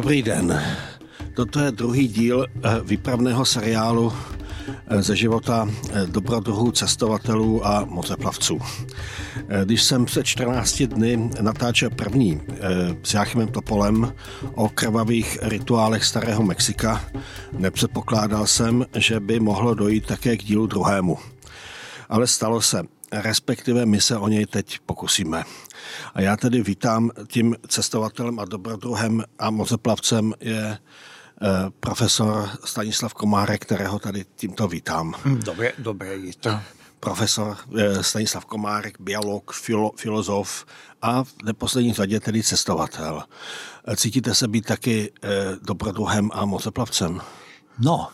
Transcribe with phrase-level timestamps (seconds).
[0.00, 0.62] Dobrý den.
[1.34, 4.12] Toto je druhý díl eh, výpravného seriálu
[4.88, 8.58] eh, ze života eh, dobrodruhů cestovatelů a moteplavců.
[9.64, 12.40] Když jsem před 14 dny natáčel první
[13.02, 14.12] s Jáchymem Topolem
[14.54, 17.04] o krvavých rituálech starého Mexika,
[17.58, 21.18] nepředpokládal jsem, že by mohlo dojít také k dílu druhému.
[22.08, 22.82] Ale stalo se
[23.12, 25.44] respektive my se o něj teď pokusíme.
[26.14, 31.48] A já tedy vítám tím cestovatelem a dobrodruhem a mozeplavcem je eh,
[31.80, 35.14] profesor Stanislav Komárek, kterého tady tímto vítám.
[35.44, 36.60] Dobré, dobré jítro.
[37.00, 40.66] Profesor eh, Stanislav Komárek, biolog, filo, filozof
[41.02, 43.22] a v neposlední řadě tedy cestovatel.
[43.96, 45.28] Cítíte se být taky eh,
[45.62, 47.20] dobrodruhem a mozeplavcem?
[47.78, 48.08] No,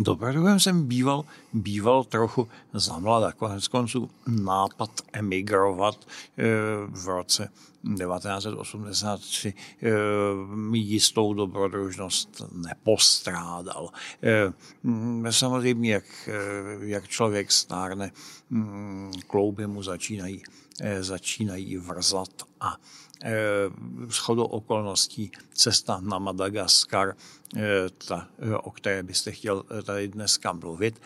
[0.00, 3.32] Dobrodruhem jsem býval, býval trochu zamlada.
[3.32, 6.08] Konec konců nápad emigrovat
[6.38, 6.44] eh,
[6.88, 7.48] v roce
[7.84, 9.90] 1983 eh,
[10.72, 13.90] jistou dobrodružnost nepostrádal.
[14.22, 14.52] Eh,
[15.32, 16.28] samozřejmě, jak,
[16.80, 18.12] jak člověk stárne,
[18.50, 20.42] hm, klouby mu začínají,
[21.00, 22.76] začínají vrzat a
[24.08, 27.14] shodou okolností cesta na Madagaskar
[27.56, 31.02] Eh, ta, eh, o které byste chtěl eh, tady dneska mluvit,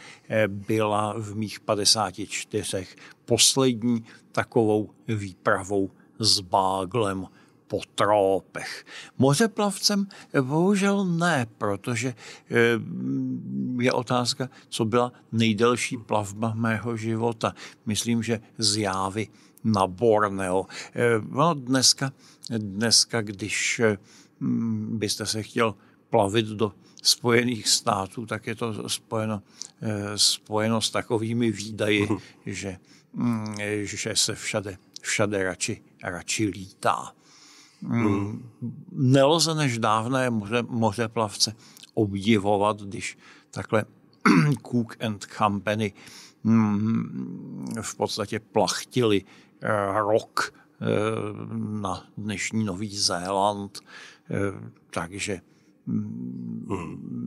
[0.47, 2.87] byla v mých 54
[3.25, 7.27] poslední takovou výpravou s báglem
[7.67, 8.87] po trópech.
[9.19, 10.07] Mořeplavcem
[10.41, 12.15] bohužel ne, protože
[13.79, 17.55] je otázka, co byla nejdelší plavba mého života.
[17.87, 19.29] Myslím, že z Jávy
[19.65, 20.67] na Borneo.
[21.31, 22.13] No dneska,
[22.59, 23.81] dneska, když
[24.89, 25.75] byste se chtěl
[26.11, 29.43] plavit do Spojených států, tak je to spojeno,
[29.83, 32.21] eh, spojeno s takovými výdaji, uh-huh.
[32.47, 32.79] že,
[33.13, 37.13] mm, že se všade, všade radši, radši lítá.
[37.83, 38.41] Uh-huh.
[38.93, 41.55] Nelze než dávné moře, mořeplavce
[41.95, 43.19] obdivovat, když
[43.51, 43.85] takhle
[44.71, 45.93] Cook and Company
[46.45, 49.44] mm, v podstatě plachtili eh,
[49.95, 50.87] rok eh,
[51.83, 53.79] na dnešní Nový Zéland,
[54.91, 55.41] takže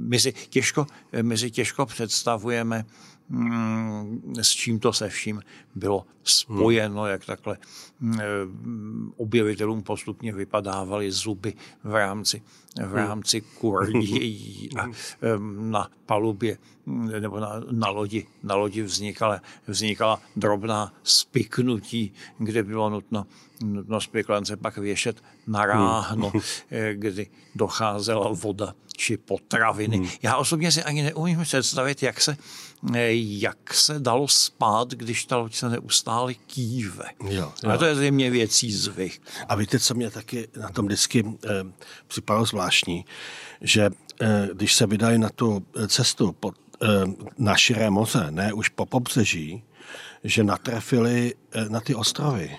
[0.08, 0.88] my si těžko,
[1.22, 3.17] my si těžko představujeme, mm,
[4.42, 5.42] s čím to se vším
[5.76, 7.58] bylo spojeno, jak takhle
[8.00, 12.42] mm, objevitelům postupně vypadávaly zuby v rámci,
[12.86, 14.86] v rámci kurdějí a
[15.60, 16.58] na palubě
[17.20, 23.26] nebo na, na lodi, na lodi vznikala, vznikala drobná spiknutí, kde bylo nutno,
[23.64, 26.42] nutno spiklence pak věšet na ráhno, hmm.
[26.94, 29.98] kdy docházela voda či potraviny.
[29.98, 30.10] Hmm.
[30.22, 32.38] Já osobně si ani neumím představit, jak se,
[33.14, 37.06] jak se dalo spát, když ta loď se neustále kýve.
[37.24, 37.70] Jo, jo.
[37.70, 39.22] A to je zřejmě věcí zvyk.
[39.50, 41.50] A víte, co mě taky na tom vždycky eh,
[42.08, 43.06] připadalo zvláštní,
[43.62, 43.90] že
[44.22, 47.06] eh, když se vydají na tu cestu pod Eh,
[47.38, 49.64] na širé moře, ne už po pobřeží,
[50.24, 52.58] že natrefili eh, na ty ostrovy.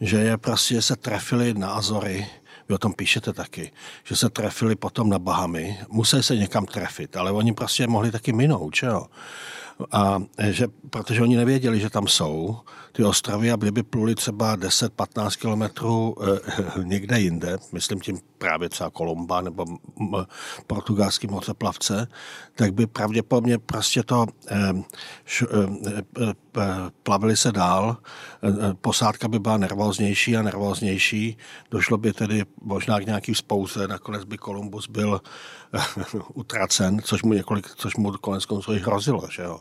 [0.00, 2.26] Že je prostě se trefili na Azory,
[2.68, 3.72] vy o tom píšete taky,
[4.04, 8.32] že se trefili potom na Bahamy, museli se někam trefit, ale oni prostě mohli taky
[8.32, 9.06] minout, že jo?
[9.92, 12.56] A že, protože oni nevěděli, že tam jsou
[12.92, 18.90] ty ostrovy a kdyby pluli třeba 10-15 kilometrů e, někde jinde, myslím tím právě třeba
[18.90, 19.64] Kolomba nebo
[20.00, 20.26] m,
[20.66, 22.08] portugalský mořeplavce,
[22.54, 24.72] tak by pravděpodobně prostě to e,
[25.24, 26.34] š, e,
[27.02, 27.96] plavili se dál,
[28.80, 31.36] posádka by byla nervóznější a nervóznější,
[31.70, 35.20] došlo by tedy možná k nějaký spouze, nakonec by Kolumbus byl
[36.34, 39.60] utracen, což mu několik, což mu konec konců hrozilo, že jo.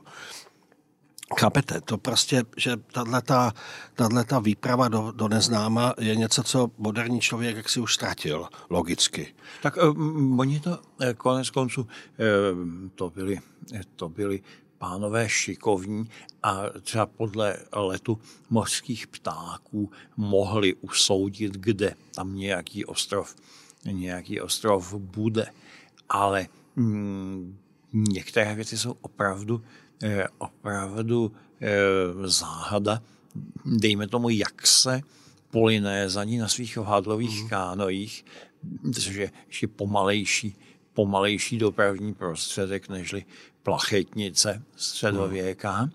[1.39, 7.69] Chápete, to prostě, že tato výprava do, do neznáma je něco, co moderní člověk jak
[7.69, 9.35] si už ztratil, logicky.
[9.61, 11.87] Tak um, oni to eh, konec konců,
[12.53, 13.39] um, to byli,
[13.95, 14.41] to byli
[14.77, 16.09] pánové šikovní
[16.43, 23.35] a třeba podle letu mořských ptáků mohli usoudit, kde tam nějaký ostrov,
[23.85, 25.45] nějaký ostrov bude.
[26.09, 27.57] Ale mm,
[27.93, 29.61] některé věci jsou opravdu
[30.03, 31.31] Eh, opravdu
[31.61, 31.69] eh,
[32.23, 33.01] záhada,
[33.65, 35.01] dejme tomu, jak se
[35.49, 37.49] polinézaní na svých ohádlových mm.
[37.49, 38.25] kánojích,
[38.93, 40.55] což je ještě pomalejší,
[40.93, 43.25] pomalejší dopravní prostředek nežli
[43.67, 45.91] plachetnice středověká, mm.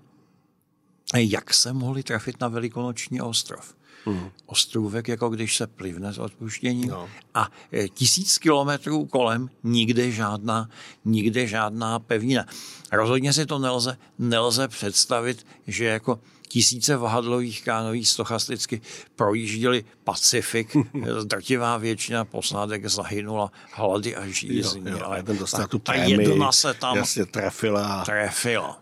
[1.14, 3.74] jak se mohli trafit na Velikonoční ostrov.
[4.06, 4.31] Mm.
[4.46, 6.87] Ostrůvek, jako když se plivne z odpuštění.
[6.87, 7.08] No.
[7.34, 10.69] A e, tisíc kilometrů kolem nikde žádná,
[11.04, 12.46] nikde žádná pevnina.
[12.93, 16.20] Rozhodně si to nelze, nelze představit, že jako
[16.52, 18.81] tisíce vahadlových kánoví stochasticky
[19.16, 20.76] projížděli Pacifik.
[21.25, 24.90] Drtivá většina posádek zahynula hlady a žízní.
[24.90, 28.05] Jo, jo, ale ten dostal ta, tu ta prémii, jedna se tam jasně trefila.
[28.05, 28.81] trefila.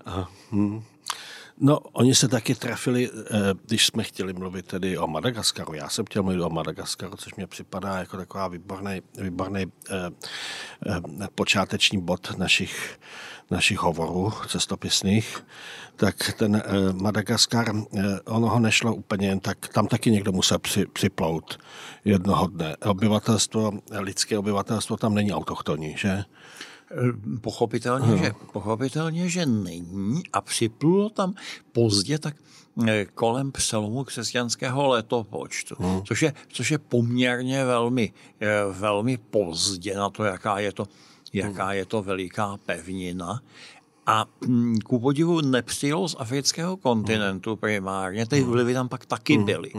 [1.62, 5.74] No, oni se taky trefili, eh, když jsme chtěli mluvit tedy o Madagaskaru.
[5.74, 10.10] Já jsem chtěl mluvit o Madagaskaru, což mě připadá jako taková výborný, výborný eh,
[10.86, 12.98] eh, počáteční bod našich,
[13.50, 15.44] našich hovorů cestopisných.
[15.96, 20.58] Tak ten eh, Madagaskar, eh, ono ho nešlo úplně jen tak, tam taky někdo musel
[20.58, 21.58] při, připlout
[22.04, 22.76] jednoho dne.
[22.76, 26.24] Obyvatelstvo, lidské obyvatelstvo tam není autochtonní, že?
[27.40, 30.22] Pochopitelně, že, pochopitelně, že není.
[30.32, 31.34] A připlulo tam
[31.72, 32.36] pozdě tak
[32.88, 36.02] eh, kolem přelomu křesťanského letopočtu, hmm.
[36.02, 40.86] což, je, což je poměrně velmi, eh, velmi pozdě na to, jaká je to,
[41.32, 43.42] jaká je to veliká pevnina.
[44.06, 49.72] A mm, ku podivu nepřijelo z afrického kontinentu primárně, ty vlivy tam pak taky byly,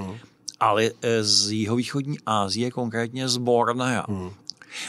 [0.60, 4.06] ale eh, z jihovýchodní Asie, konkrétně z Bornea.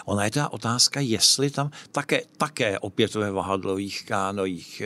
[0.04, 4.82] Ona je ta otázka, jestli tam také, také opět ve vahadlových kánojích.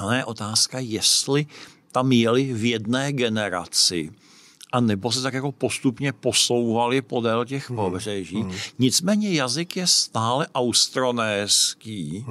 [0.00, 1.46] Ona je otázka, jestli
[1.92, 4.10] tam jeli v jedné generaci,
[4.72, 8.36] a nebo se tak jako postupně posouvali podél těch pobřeží.
[8.78, 12.24] Nicméně jazyk je stále austronéský.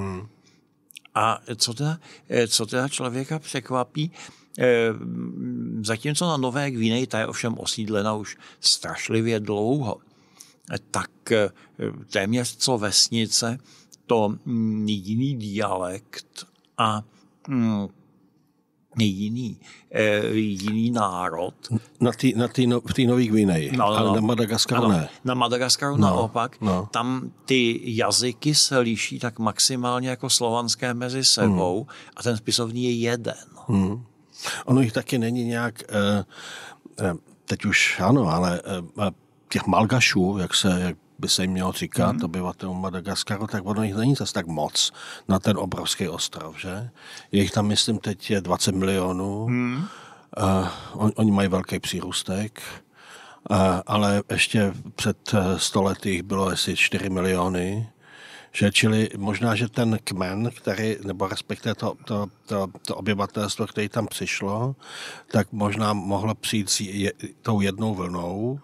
[1.16, 2.00] A co teda,
[2.30, 4.12] eh, co teda člověka překvapí,
[4.60, 4.90] eh,
[5.82, 9.98] zatímco na Nové Gvineji, ta je ovšem osídlena už strašlivě dlouho,
[10.92, 11.50] tak eh,
[12.12, 13.58] téměř co vesnice,
[14.06, 16.46] to mm, jiný dialekt
[16.78, 17.04] a
[17.48, 17.88] mm,
[19.00, 19.60] jiný,
[19.92, 21.54] eh, jiný národ.
[22.02, 24.16] Na tý, na tý, no, v té Nový Gvineji, No, no, ale no.
[24.16, 25.10] na Madagaskaru Ano, ne.
[25.24, 26.90] Na Madagaskaru naopak, no.
[26.92, 31.90] tam ty jazyky se liší tak maximálně jako slovanské mezi sebou Hmm.
[32.18, 33.36] a ten spisovný je jeden.
[34.66, 36.26] Ono jich taky není nějak, eh,
[37.00, 37.14] eh,
[37.46, 39.12] teď už ano, ale eh,
[39.56, 42.24] těch malgašů, jak se, jak by se jim mělo říkat, mm.
[42.24, 44.92] obyvatelům Madagaskaru, tak ono jich není zase tak moc
[45.28, 46.90] na ten obrovský ostrov, že?
[47.32, 49.48] Je jich tam, myslím, teď je 20 milionů.
[49.48, 49.84] Mm.
[50.38, 52.62] Uh, on, oni mají velký přírůstek,
[53.50, 53.58] uh,
[53.88, 57.90] ale ještě před eh, 100 lety jich bylo asi 4 miliony.
[58.52, 63.90] Že, čili možná, že ten kmen, který, nebo respektive to, to, to, to obyvatelstvo, které
[63.90, 64.76] tam přišlo,
[65.32, 67.12] tak možná mohlo přijít s je,
[67.42, 68.60] tou jednou vlnou,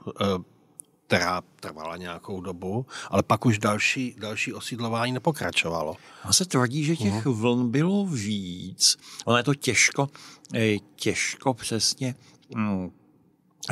[1.12, 5.96] která trvala nějakou dobu, ale pak už další, další osídlování nepokračovalo.
[6.24, 7.34] A se tvrdí, že těch Mhm.
[7.34, 8.98] vln bylo víc.
[9.26, 10.10] Ono je to těžko,
[10.56, 12.16] eh, těžko přesně
[12.56, 12.92] mm,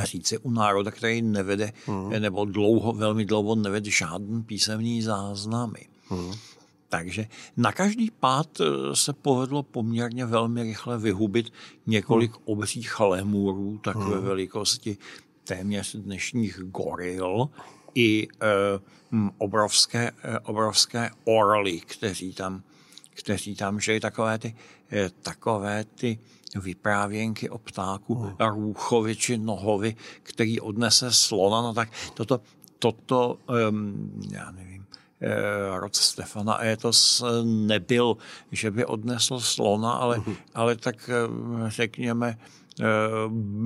[0.03, 2.09] říci u národa, který nevede, Mhm.
[2.21, 5.85] nebo dlouho, velmi dlouho nevede žádný písemný záznamy.
[6.09, 6.31] Mhm.
[6.89, 7.27] Takže
[7.57, 11.53] na každý pád eh, se povedlo poměrně velmi rychle vyhubit
[11.87, 14.97] několik obřích lemurů takové velikosti
[15.49, 17.49] téměř dnešních goril
[17.95, 18.27] i
[19.11, 22.61] hm, obrovské, eh, obrovské orly, kteří tam,
[23.13, 24.55] kteří tam žili, takové ty,
[24.91, 26.19] eh, takové ty
[26.61, 28.35] vyprávěnky o ptáku Mhm.
[28.49, 32.41] růchovi či nohovi, který odnese slona, no tak toto,
[32.79, 33.37] toto
[33.69, 34.85] um, já nevím,
[35.77, 38.17] rod Stefana Etos nebyl,
[38.51, 40.35] že by odnesl slona, ale, Mhm.
[40.53, 41.09] ale tak
[41.67, 42.37] řekněme,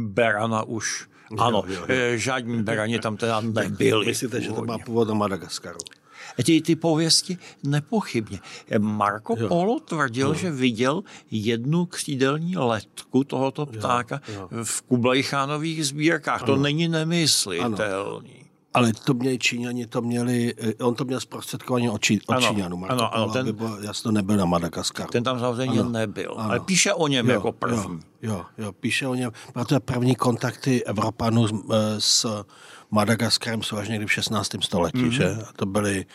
[0.07, 1.09] berana už,
[1.39, 1.85] ano, jo, jo.
[1.87, 4.05] eh, žádní berani tam teda nebyli.
[4.05, 5.79] Myslíte, že to má původ na Madagaskaru?
[6.45, 8.39] Ty, ty pověsti nepochybně.
[8.77, 9.47] Marco Jo.
[9.47, 14.49] Polo tvrdil, že viděl jednu křídelní letku tohoto ptáka jo.
[14.63, 16.43] v Kublajchánových sbírkách.
[16.43, 18.42] To není nemyslitelný.
[18.73, 22.47] Ale to měli Číňani, to měli, eh, on to měl zprostředkovaně od, Čí, od Ano,
[22.47, 22.85] Číňanů.
[22.89, 25.09] Ano, ano, ten- bylo jasno, nebyl na Madagaskaru.
[25.11, 26.49] Ten tam samozřejmě Ano, nebyl, ano.
[26.49, 27.99] ale píše o něm jako první.
[28.21, 29.31] Jo, jo, jo, píše o něm.
[29.53, 32.45] Protože první kontakty Evropanů s, eh, s
[32.91, 34.61] Madagaskarem jsou až někdy v 16.
[34.63, 35.07] století, Mhm.
[35.09, 35.11] mm-hmm.
[35.13, 35.29] že?
[35.49, 36.05] A to byli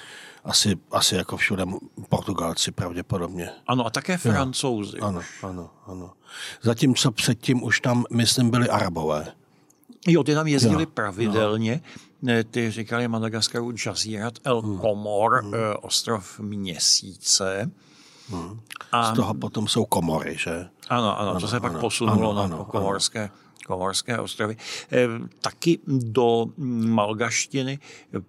[0.44, 1.64] asi, asi jako všude
[2.08, 3.50] Portugalci pravděpodobně.
[3.66, 4.98] Ano, a také francouzi.
[4.98, 6.12] Ano, ano, ano.
[6.62, 9.26] Zatímco předtím už tam, myslím, byli Arabové.
[10.06, 11.72] Jo, ty tam jezdili Jo, pravidelně.
[11.72, 11.80] Ne,
[12.50, 14.78] Ty říkali Madagaskaru Jazirat El Hmm.
[14.78, 17.70] Komor, eh, ostrov měsíce.
[18.92, 20.68] A Z toho potom jsou komory, že?
[20.88, 23.30] Ano, ano, to se pak ano, posunulo ano, na ano, komorské,
[23.66, 24.56] komorské ostrovy.
[24.92, 25.08] Eh,
[25.40, 26.46] Taky do
[26.86, 27.78] malgaštiny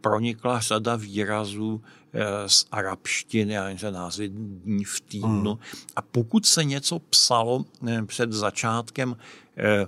[0.01, 1.81] pronikla řada výrazů
[2.13, 5.51] eh, z arabštiny, a se názvy dní v týdnu.
[5.51, 5.63] Hmm.
[5.95, 9.15] A pokud se něco psalo eh, před začátkem
[9.57, 9.85] eh,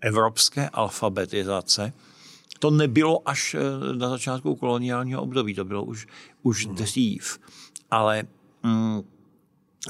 [0.00, 1.92] evropské alfabetizace,
[2.58, 6.06] to nebylo až eh, na začátku koloniálního období, to bylo už,
[6.42, 7.38] už dřív.
[7.90, 8.22] Ale
[8.62, 9.02] mm,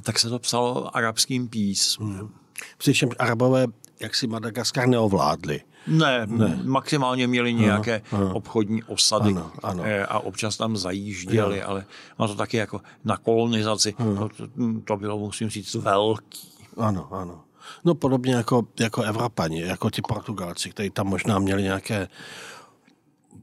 [0.02, 2.30] tak se to psalo arabským písmem.
[2.78, 3.66] Přičemž Arabové
[4.00, 5.60] jak si Madagaskar neovládli.
[5.86, 8.34] Ne, ne, maximálně měli nějaké ano, ano.
[8.34, 9.82] obchodní osady Ano, ano.
[9.86, 11.86] eh, a občas tam zajížděli, ale
[12.18, 14.48] no to taky jako na kolonizaci, to, to,
[14.84, 16.48] to bylo, musím říct, velký.
[16.76, 17.40] Ano, ano.
[17.84, 22.08] No podobně jako, jako Evropani, jako ti Portugalci, kteří tam možná měli nějaké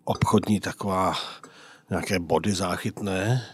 [0.05, 1.13] obchodní taková,
[1.89, 3.45] nějaké body záchytné,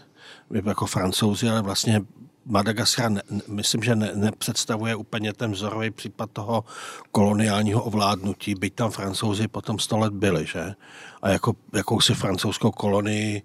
[0.50, 2.00] jako francouzi, ale vlastně
[2.44, 6.64] Madagaskar, ne, myslím, že ne, nepředstavuje úplně ten vzorový případ toho
[7.10, 10.74] koloniálního ovládnutí, byť tam francouzi potom sto let byli, že?
[11.22, 13.42] A jako, jakousi francouzskou kolonii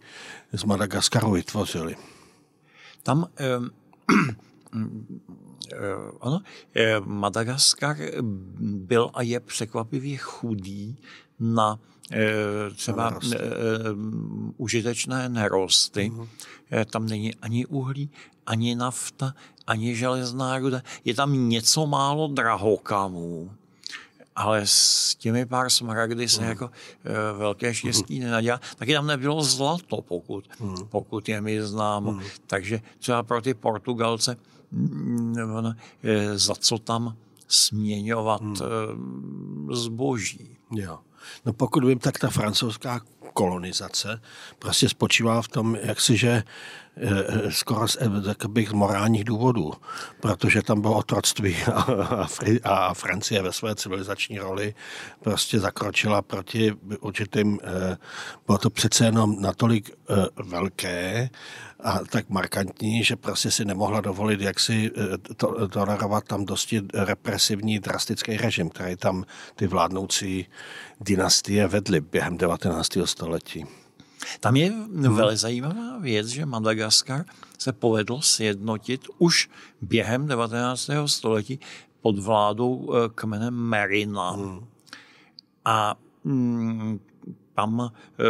[0.51, 1.95] z Madagaskaru vytvořili.
[3.03, 3.45] Tam eh,
[6.21, 6.39] ano,
[6.75, 7.97] eh, Madagaskar
[8.61, 10.97] byl a je překvapivě chudý
[11.39, 11.79] na
[12.75, 13.35] třeba nerosty.
[13.35, 13.41] eh,
[14.57, 16.11] užitečné nerosty.
[16.71, 18.09] Eh, Tam není ani uhlí,
[18.45, 19.33] ani nafta,
[19.67, 20.81] ani železná ruda.
[21.05, 23.51] Je tam něco málo drahokamů.
[24.35, 26.69] Ale s těmi pár smaragdy se jako
[27.05, 28.61] e, velké štěstí nenadělá.
[28.77, 30.45] Taky tam nebylo zlato, pokud,
[30.89, 32.11] pokud je mi známo.
[32.47, 34.37] Takže třeba pro ty Portugalce,
[34.71, 35.73] mm, ono,
[36.03, 37.15] e, za co tam
[37.47, 40.57] směňovat e, zboží.
[40.71, 40.99] Jo.
[41.45, 43.01] No pokud vím, tak ta francouzská
[43.33, 44.21] kolonizace
[44.59, 46.43] prostě spočívá v tom, jak si, že
[47.49, 49.73] skoro z, eh, řekl bych, z morálních důvodů,
[50.19, 51.81] protože tam bylo otroctví a,
[52.63, 54.75] a, a Francie ve své civilizační roli
[55.19, 57.97] prostě zakročila proti určitým, eh,
[58.45, 61.29] bylo to přece jenom natolik eh, velké
[61.79, 66.81] a tak markantní, že prostě si nemohla dovolit jak si eh, to, tolerovat tam dosti
[66.93, 69.25] represivní, drastický režim, který tam
[69.55, 70.45] ty vládnoucí
[71.01, 72.97] dynastie vedly během 19.
[73.05, 73.65] století.
[74.39, 77.25] Tam je velmi zajímavá věc, že Madagaskar
[77.57, 79.49] se povedlo sjednotit už
[79.81, 80.89] během 19.
[81.05, 81.59] století
[82.01, 84.37] pod vládou eh, kmene Merina.
[85.65, 86.99] A mm,
[87.55, 88.23] tam eh,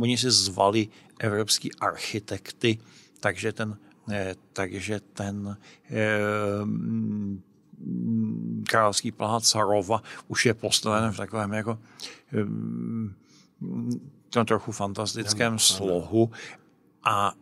[0.00, 2.78] oni si zvali evropský architekty,
[3.20, 3.76] takže ten,
[4.10, 5.56] eh, takže ten
[5.90, 7.42] eh, mm,
[8.68, 11.78] královský plác Rova už je postaven v takovém jako
[14.30, 16.30] tom trochu fantastickém slohu.
[17.04, 17.32] A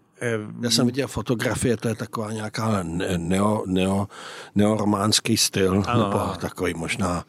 [0.60, 4.08] Já jsem viděl fotografie, to je taková nějaká ne- neo, neo,
[4.54, 7.24] neorománský styl, ano, nebo takový možná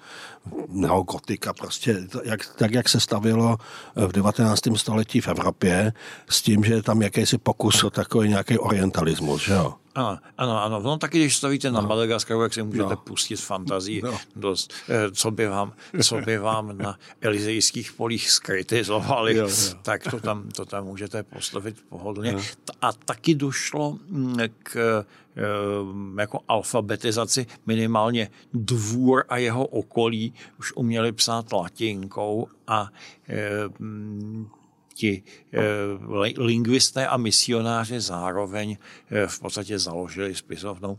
[0.68, 3.58] neogotika, prostě jak, tak, jak se stavilo
[3.96, 4.62] v 19.
[4.76, 5.94] století v Evropě,
[6.30, 9.74] s tím, že je tam jakýsi pokus o takový nějaký orientalismus, že jo?
[9.96, 10.80] Ano, ano, ano.
[10.80, 12.96] No taky, když stavíte na Madagaskaru, jak si můžete No.
[12.96, 14.18] pustit fantazii No.
[14.36, 15.74] dost, eh, co by vám,
[16.04, 19.56] co by vám na elizejských polích skritizovali, Jo, jo.
[19.82, 22.34] tak to tam, to tam můžete postavit pohodlně.
[22.34, 25.06] T- A taky došlo mm, k
[26.20, 32.90] jako alfabetizaci minimálně dvůr a jeho okolí už uměli psát latinkou a
[33.30, 34.48] eh, mm,
[34.94, 35.60] ti eh,
[36.22, 38.78] li- lingvisté a misionáři zároveň
[39.12, 40.98] eh, v podstatě založili spisovnou,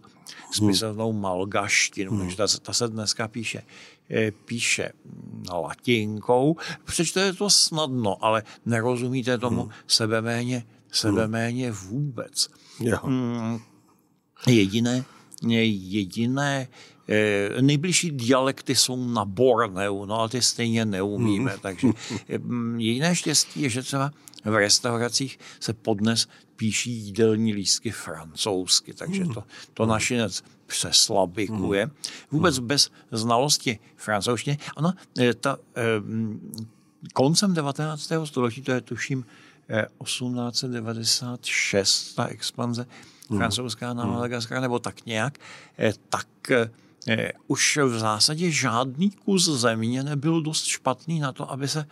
[0.52, 3.62] spisovnou malgaštinu, takže ta, se- ta se dneska píše,
[4.10, 4.92] eh, píše
[5.52, 6.56] latinkou.
[6.84, 12.48] Přečtete to snadno, ale nerozumíte tomu sebeméně, sebeméně vůbec.
[12.80, 12.98] jo.
[14.46, 15.04] Jediné,
[15.42, 16.68] jediné
[17.08, 21.88] eh, nejbližší dialekty jsou na Borneu, no ale ty stejně neumíme, takže
[22.38, 24.12] mm, jediné štěstí je, že třeba
[24.44, 31.90] v restauracích se podnes píší jídelní lístky francouzsky, takže to, to našinec přeslabikuje.
[32.30, 34.58] Vůbec bez znalosti francouzštiny.
[34.76, 35.82] Ano, eh, ta, eh,
[37.12, 38.26] koncem 19.
[38.26, 39.24] století, to je tuším
[39.68, 42.86] eh, 1896, ta expanze
[43.36, 45.38] francouzská na Madagaskar, nebo tak nějak,
[45.78, 51.68] eh, tak eh, už v zásadě žádný kus země nebyl dost špatný na to, aby
[51.68, 51.86] se,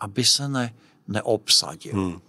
[0.00, 0.74] aby se ne,
[1.08, 2.20] neobsadil.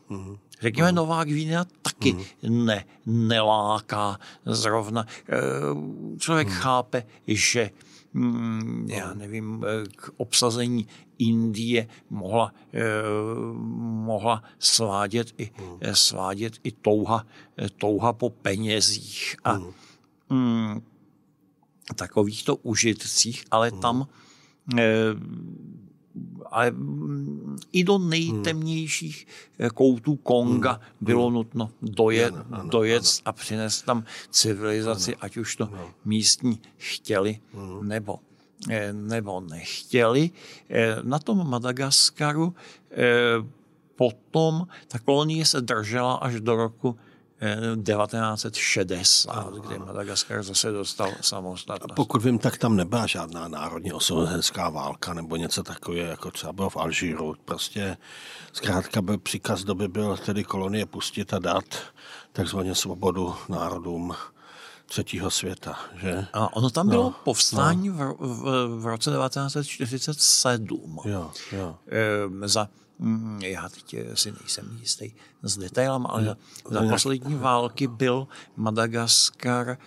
[0.62, 2.15] Řekněme, Nová Gvinea taky
[2.50, 5.06] ne, neláká zrovna.
[5.30, 5.38] Eh,
[6.20, 7.70] Člověk chápe, že
[8.13, 10.88] mm, já nevím, eh, k obsazení
[11.22, 12.82] Indie mohla, eh,
[14.10, 15.51] mohla svádět i,
[15.82, 17.25] eh, svádět i touha,
[17.58, 19.62] eh, touha po penězích a
[20.30, 20.82] mm,
[21.96, 24.08] takovýchto užitcích, ale tam
[24.78, 25.16] eh,
[26.51, 29.28] ale mm, i do nejtemnějších
[29.74, 32.34] koutů Konga bylo nutno dojet,
[32.70, 35.70] dojet a přinést tam civilizaci, ať už to
[36.06, 37.40] místní chtěli
[37.82, 38.31] nebo, eh,
[38.91, 40.30] nebo nechtěli.
[40.70, 42.56] Eh, Na tom Madagaskaru
[42.91, 42.96] eh,
[43.96, 46.98] potom ta kolonie se držela až do roku
[47.84, 51.96] 1960, kdy Madagaskar zase dostal samostatnost.
[51.96, 56.70] Pokud vím, tak tam nebyla žádná národní osvobodenská válka nebo něco takového, jako třeba bylo
[56.70, 57.36] v Alžíru.
[57.46, 57.98] Prostě
[58.53, 61.63] zkrátka byl příkaz doby byl tedy kolonie pustit a dát
[62.32, 64.13] takzvaně svobodu národům
[64.92, 65.80] třetího světa.
[66.02, 66.26] Že?
[66.34, 67.96] A ono tam bylo no, povstání no.
[67.96, 71.00] V, v, v roce 1947.
[71.06, 71.76] Jo, jo.
[71.88, 72.70] E, za
[73.02, 75.12] Mm, já teď si nejsem jistý
[75.44, 76.36] s detailem, ale za,
[76.70, 79.78] za poslední války byl Madagaskar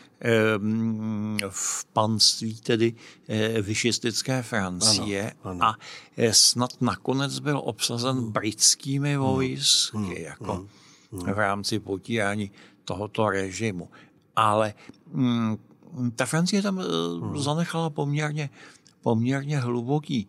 [1.49, 2.95] v panství tedy
[3.29, 5.65] eh, vyšistické Francie ano, ano.
[5.65, 5.77] a
[6.17, 8.33] eh, snad nakonec byl obsazen hmm.
[8.33, 9.23] britskými hmm.
[9.23, 10.13] vojsky hmm.
[10.13, 10.67] jako
[11.11, 12.51] v rámci potírání
[12.85, 13.89] tohoto režimu.
[14.37, 14.75] Ale
[15.12, 15.57] mm,
[16.17, 16.85] ta Francie tam eh,
[17.38, 18.50] zanechala poměrně,
[19.03, 20.29] poměrně hluboký,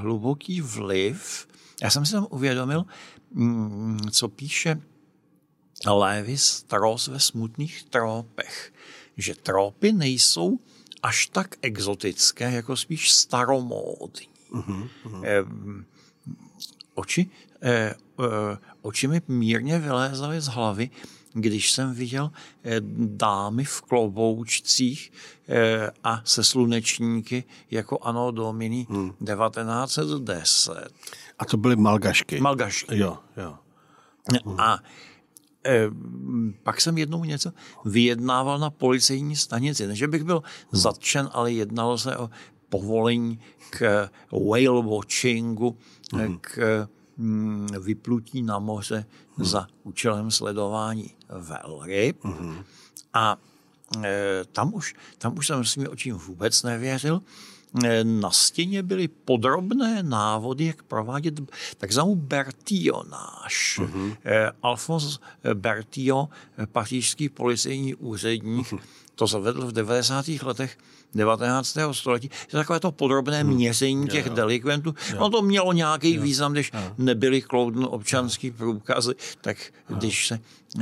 [0.00, 1.46] hluboký vliv
[1.82, 2.84] já jsem si tam uvědomil,
[3.30, 4.80] mm, co píše
[5.86, 8.72] Lewis Strauss ve smutných trópech,
[9.16, 10.58] že trópy nejsou
[11.02, 14.28] až tak exotické, jako spíš staromódní.
[14.52, 15.84] Uh-huh, uh-huh.
[16.94, 17.30] oči,
[17.62, 20.90] eh, eh, oči mi mírně vylézaly z hlavy,
[21.32, 22.30] když jsem viděl
[22.64, 25.12] eh, dámy v kloboučcích
[25.48, 29.10] eh, a se slunečníky jako ano domini hmm.
[29.10, 30.72] 1910.
[31.38, 32.40] A to byly malgašky.
[32.40, 32.98] Malgašky.
[32.98, 33.58] Jo, jo.
[34.44, 34.60] Hmm.
[34.60, 34.78] A
[35.66, 35.90] e,
[36.62, 37.52] pak jsem jednou něco
[37.84, 39.86] vyjednával na policejní stanici.
[39.86, 40.80] Ne, že bych byl hmm.
[40.80, 42.30] zatčen, ale jednalo se o
[42.68, 45.78] povolení k whale watchingu,
[46.12, 46.38] hmm.
[46.40, 46.88] k
[47.80, 49.04] vyplutí na moře
[49.36, 49.46] hmm.
[49.46, 52.24] za účelem sledování velryb.
[52.24, 52.64] Hmm.
[53.14, 53.36] A
[54.04, 57.22] e, tam, už, tam už jsem svým očím vůbec nevěřil.
[57.84, 61.40] Eh, na stěně byly podrobné návody, jak provádět
[61.78, 63.80] takzvanou Bertionáž.
[63.82, 64.16] Uh-huh.
[64.62, 65.18] Alphonse
[65.54, 66.28] Bertillon,
[66.72, 68.80] pařížský policejní úředník, uh-huh.
[69.14, 70.28] to zavedl v 90.
[70.28, 70.78] letech
[71.14, 71.78] 19.
[71.92, 72.30] století.
[72.42, 73.54] Je takové to podrobné hmm.
[73.54, 74.94] měření těch jo, delikventů.
[75.10, 75.16] Jo.
[75.20, 76.22] No to mělo nějaký jo.
[76.22, 76.80] význam, když jo.
[76.98, 78.54] nebyly kloudno občanský jo.
[78.56, 79.56] průkazy, tak
[79.90, 79.96] jo.
[79.96, 80.40] když se,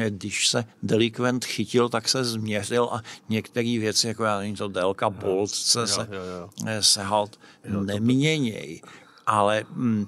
[0.08, 5.10] když se delikvent chytil, tak se změřil a některé věci, jako já nevím, to délka
[5.10, 6.20] boltce, se, jo,
[6.66, 6.82] jo.
[6.82, 8.82] se halt neměněj.
[9.26, 10.06] Ale hm,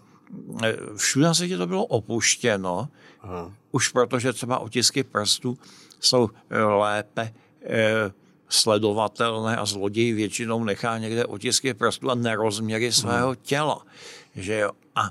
[0.97, 2.89] všude na světě to bylo opuštěno,
[3.21, 3.53] Aha.
[3.71, 5.59] už protože třeba otisky prstů
[6.01, 6.31] jsou
[6.79, 8.13] lépe eh,
[8.53, 13.37] sledovatelné a zloděj většinou nechá někde otisky prstů a nerozměry svého hmm.
[13.43, 13.87] těla.
[14.35, 14.71] Že jo?
[14.95, 15.11] A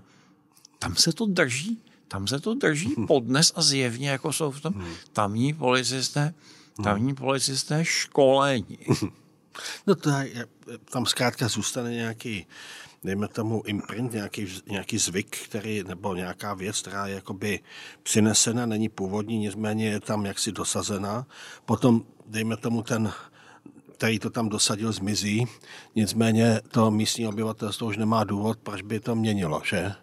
[0.80, 3.08] tam se to drží, tam se to drží hmm.
[3.08, 4.94] podnes a zjevně, jako jsou v tom hmm.
[5.14, 6.34] tamní policisté,
[6.84, 8.78] tamní policisté školení.
[9.88, 10.46] No to je,
[10.92, 12.46] tam zkrátka zůstane nějaký,
[13.04, 17.60] dejme tomu imprint, nějaký, nějaký zvyk, který, nebo nějaká věc, která je jakoby
[18.04, 21.28] přinesena, není původní, nicméně je tam jaksi dosazena.
[21.66, 23.14] Potom, dejme tomu ten
[24.02, 25.46] který to tam dosadil, zmizí.
[25.96, 29.94] Nicméně to místní obyvatelstvo už nemá důvod, proč by to měnilo, že?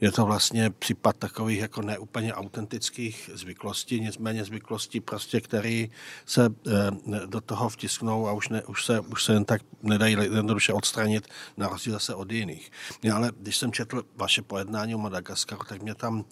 [0.00, 5.86] Je to vlastně případ takových jako neúplně autentických zvyklostí, nicméně zvyklostí prostě, které
[6.26, 10.16] se e, do toho vtisknou a už, ne, už, se, už se jen tak nedají
[10.20, 12.70] jednoduše odstranit na rozdíl zase od jiných.
[13.14, 16.24] Ale když jsem četl vaše pojednání o Madagaskaru, tak mě tam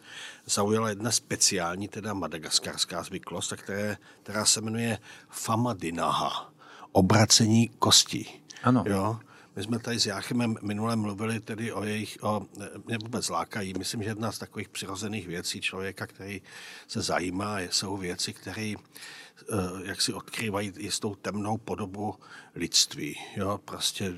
[0.46, 4.98] zaujala jedna speciální, teda madagaskarská zvyklost, které, která se jmenuje
[5.30, 6.51] Famadinaha
[6.92, 8.28] obracení kostí.
[8.62, 8.84] Ano.
[8.86, 9.18] Jo?
[9.56, 12.46] My jsme tady s Jáchymem minule mluvili tedy o jejich, o,
[12.86, 13.74] mě vůbec lákají.
[13.78, 16.42] Myslím, že jedna z takových přirozených věcí člověka, který
[16.88, 22.14] se zajímá, jsou věci, které eh, jak si odkrývají jistou temnou podobu
[22.54, 23.18] lidství.
[23.36, 23.60] Jo?
[23.64, 24.14] Prostě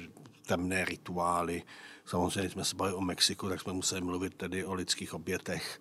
[0.46, 1.62] temné rituály.
[2.06, 5.80] Samozřejmě jsme se bavili o Mexiku, tak jsme museli mluvit tedy o lidských obětech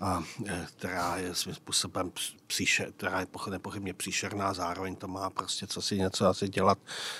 [0.00, 2.12] a e, která je svým způsobem
[2.46, 6.78] příšer, která je nepochybně příšerná, zároveň to má prostě co si něco asi dělat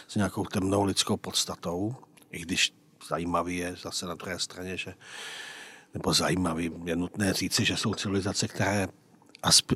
[0.08, 1.96] s nějakou temnou lidskou podstatou,
[2.30, 2.74] i když
[3.08, 4.94] zajímavý je zase na druhé straně, že
[5.94, 8.88] nebo zajímavý, je nutné říci, že jsou civilizace, které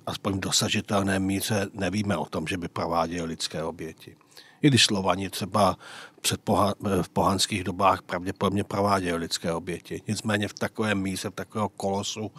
[0.07, 4.17] aspoň v dosažitelné míře nevíme o tom, že by prováděly lidské oběti.
[4.63, 5.77] I když Slovani třeba
[6.21, 10.03] před poha, v pohanských dobách pravděpodobně prováděli lidské oběti.
[10.09, 12.31] Nicméně v takovém míře, v takového kolosu,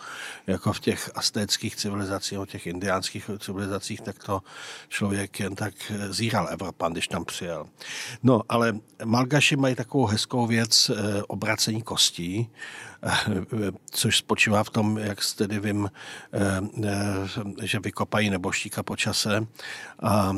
[0.48, 4.42] jako v těch astéckých civilizacích, v těch indiánských civilizacích, tak to
[4.88, 5.74] člověk jen tak
[6.10, 7.68] zíral Evropan, když tam přijel.
[8.24, 8.74] No, ale
[9.06, 12.50] Malgaši mají takovou hezkou věc eh, obracení kostí,
[13.04, 13.18] eh,
[13.92, 15.92] což spočívá v tom, jak tedy vím,
[16.34, 19.48] eh, že vykopají neboštíka po čase
[20.04, 20.34] a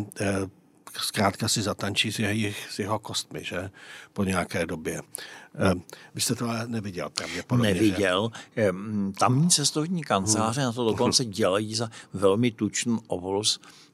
[0.97, 3.71] zkrátka si zatančí s, jejich, s jeho kostmi, že?
[4.13, 5.01] Po nějaké době.
[5.55, 5.73] Eh,
[6.15, 8.31] vy jste to ale neviděl pravděpodobně, Neviděl.
[8.55, 8.69] Že?
[9.19, 10.65] Tamní cestovní kanceláře hmm.
[10.65, 13.90] na to dokonce dělají za velmi tučný ovolus eh,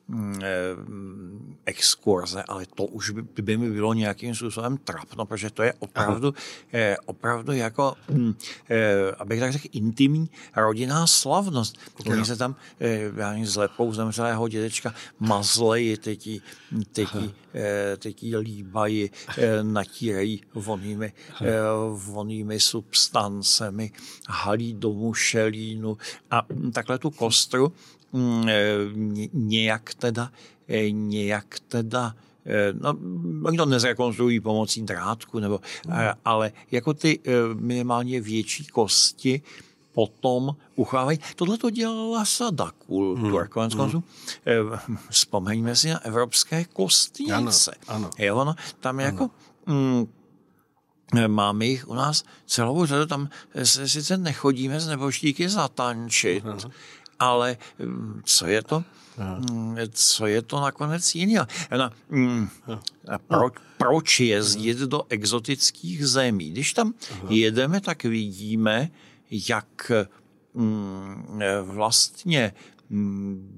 [1.66, 6.34] exkurze, ale to už by, by mi bylo nějakým způsobem trapno, protože to je opravdu,
[6.74, 8.34] eh, opravdu jako, hm,
[8.70, 11.78] eh, abych tak řekl, intimní rodinná slavnost.
[12.06, 12.56] Oni se tam
[13.16, 16.42] já nevím, s lepou zemřelého dědečka mazlejí, teď jí,
[16.92, 17.34] teď jí,
[17.98, 19.12] teď jí líbají,
[19.62, 21.14] natírají vonými,
[21.94, 23.92] vonými substancemi,
[24.28, 25.98] halí do mušelínu
[26.32, 27.97] a takhle tu kostru Mm, eh,
[29.34, 30.32] nějak teda,
[30.68, 32.94] eh, nějak teda eh, no,
[33.44, 35.60] oni to nezrekonstruují pomocí drátku, nebo,
[36.26, 37.20] ale jako ty
[37.54, 39.42] minimálně větší kosti
[39.98, 41.20] potom uchávají.
[41.36, 43.42] Tohle to dělala sada kultur.
[43.42, 43.48] Hmm.
[43.48, 44.04] Konec konců,
[44.46, 44.98] hmm.
[45.10, 47.34] vzpomeňme si na evropské kostnice.
[47.34, 47.52] Ano,
[47.88, 48.10] ano.
[48.18, 49.06] Jo, ono, tam ano.
[49.06, 49.30] jako
[49.66, 50.08] mm,
[51.28, 53.30] máme jich u nás celou řadu, tam
[53.64, 56.72] se sice nechodíme z neboštíky zatančit, ano
[57.20, 58.84] ale mm, co je to?
[59.18, 61.48] Mm, co je to nakonec jiného?
[62.10, 62.48] Mm,
[63.28, 66.52] proč, proč jezdit do exotických zemí?
[66.52, 66.94] Když tam
[67.30, 68.90] jedeme, tak vidíme,
[69.32, 69.92] jak
[71.64, 72.54] vlastně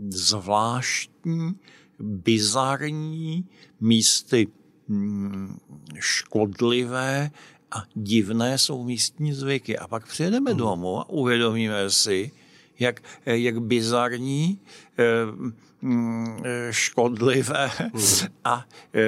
[0.09, 1.55] zvláštní,
[1.99, 3.45] bizarní,
[3.79, 4.47] místy
[5.99, 7.31] škodlivé
[7.71, 9.77] a divné jsou místní zvyky.
[9.77, 12.31] A pak přijedeme domů a uvědomíme si,
[12.79, 14.59] jak, jak bizarní,
[14.97, 15.03] eh,
[15.81, 17.71] mm, škodlivé
[18.43, 18.99] a eh,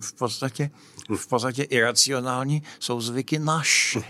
[0.00, 0.70] v podstatě,
[1.16, 4.00] v podstatě iracionální jsou zvyky naše.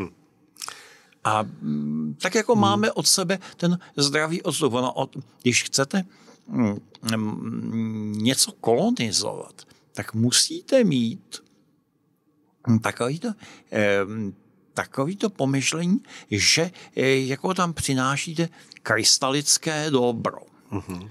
[1.25, 4.73] A mm, tak jako máme od sebe ten zdravý odstup.
[4.73, 6.05] No, od, když chcete
[6.49, 11.43] mm, něco kolonizovat, tak musíte mít
[12.83, 13.29] takový to,
[14.75, 18.49] takový to pomyšlení, že eh, jako tam přinášíte
[18.83, 20.39] krystalické dobro.
[20.73, 21.11] Mm-hmm.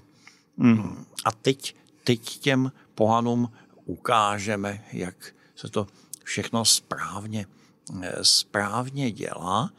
[0.58, 1.06] Mm.
[1.26, 3.52] A teď, teď těm pohanům
[3.86, 5.15] ukážeme, jak
[5.56, 5.88] se to
[6.24, 7.45] všechno správně,
[8.02, 9.71] eh, správně dělá.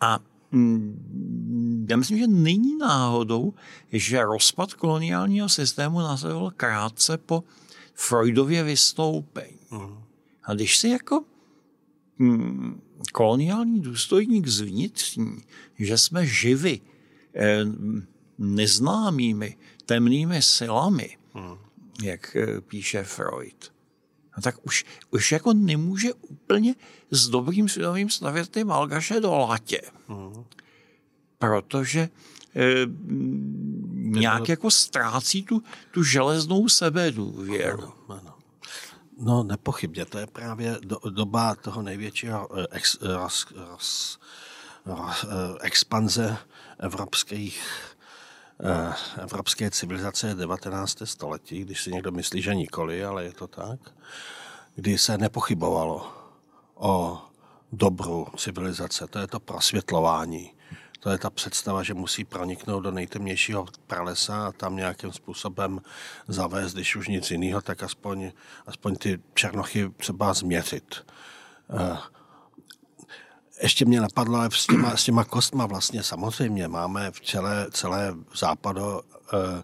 [0.00, 0.18] A
[0.52, 3.54] mm, já myslím, že není náhodou,
[3.92, 7.44] že rozpad koloniálního systému následoval krátce po
[7.94, 9.58] Freudově vystoupení.
[9.70, 10.04] Mm.
[10.44, 11.24] A když si jako
[12.18, 12.80] mm,
[13.12, 15.42] koloniální důstojník zvnitřní,
[15.78, 16.80] že jsme živi
[17.34, 17.64] eh,
[18.38, 21.56] neznámými temnými silami, hmm.
[22.02, 23.72] jak eh, píše Freud,
[24.36, 26.74] no tak už, už jako nemůže úplně
[27.10, 29.80] s dobrým svědomím stavět ty malgaše do latě.
[30.08, 30.44] Hmm.
[31.38, 32.08] Protože e,
[33.92, 37.82] nějak jako ztrácí tu, tu železnou sebedůvěru.
[37.82, 38.33] Ano, ano.
[39.18, 44.18] No nepochybně, to je právě do, doba toho největšího eh, ex, eh, roz, roz,
[44.86, 45.28] roz, eh,
[45.60, 46.36] expanze
[46.78, 47.62] evropských
[49.18, 51.06] evropské civilizace 19.
[51.06, 53.80] století, když si někdo myslí, že nikoli, ale je to tak,
[54.74, 56.12] kdy se nepochybovalo
[56.74, 57.22] o
[57.72, 60.52] dobru civilizace, to je to prosvětlování
[61.04, 65.80] to je ta představa, že musí proniknout do nejtemnějšího pralesa a tam nějakým způsobem
[66.28, 68.32] zavést, když už nic jiného, tak aspoň,
[68.66, 71.06] aspoň ty černochy třeba změřit.
[71.70, 71.98] Eh,
[73.62, 78.14] ještě mě napadlo, ale s těma, s těma kostma vlastně samozřejmě máme v celé, celé
[78.36, 79.62] západo e,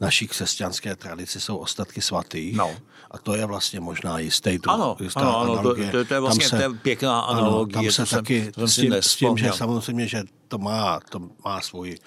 [0.00, 2.56] naší křesťanské tradici jsou ostatky svatých.
[2.56, 2.76] No.
[3.10, 6.20] A to je vlastně možná jistý tu, ano, jistá ano, ano, to, to, to, je
[6.20, 7.78] vlastně se, to je pěkná analogie.
[7.78, 11.00] Ano, tam se to taky jsem, s, tím, s tím, že samozřejmě, že to má,
[11.00, 11.98] to má svůj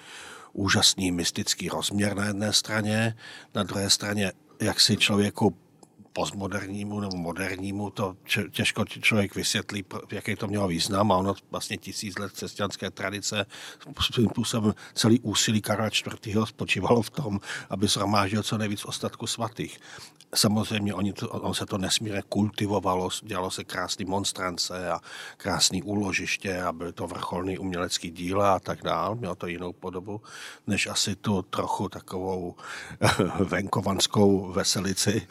[0.54, 3.16] úžasný mystický rozměr na jedné straně,
[3.56, 5.58] na druhé straně, jak si člověku
[6.14, 8.16] postmodernímu nebo modernímu to
[8.52, 13.46] těžko člověk vysvětlí, jaký to mělo význam a ono vlastně tisíc let křesťanské tradice
[14.14, 16.38] svým způsobem celý úsilí Karla IV.
[16.46, 19.80] spočívalo v tom, aby zhromáždil co nejvíc ostatku svatých.
[20.36, 25.00] Samozřejmě oni to, on se to nesmírně kultivovalo, dělalo se krásný monstrance a
[25.38, 29.16] krásný úložiště a byly to vrcholný umělecký díla a tak dál.
[29.16, 30.22] Mělo to jinou podobu,
[30.68, 32.56] než asi tu trochu takovou
[33.40, 35.28] venkovanskou veselici,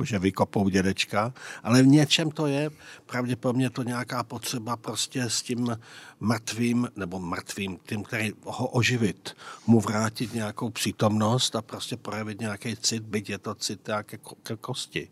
[0.00, 1.32] jakože vykopou dědečka.
[1.62, 2.70] Ale v něčem to je,
[3.06, 5.76] pravděpodobně to nějaká potřeba prostě s tím
[6.20, 9.36] mrtvým, nebo mrtvým, tím, který ho oživit,
[9.66, 14.56] mu vrátit nějakou přítomnost a prostě projevit nějaký cit, byť je to cit nějaké ke
[14.56, 15.08] kosti.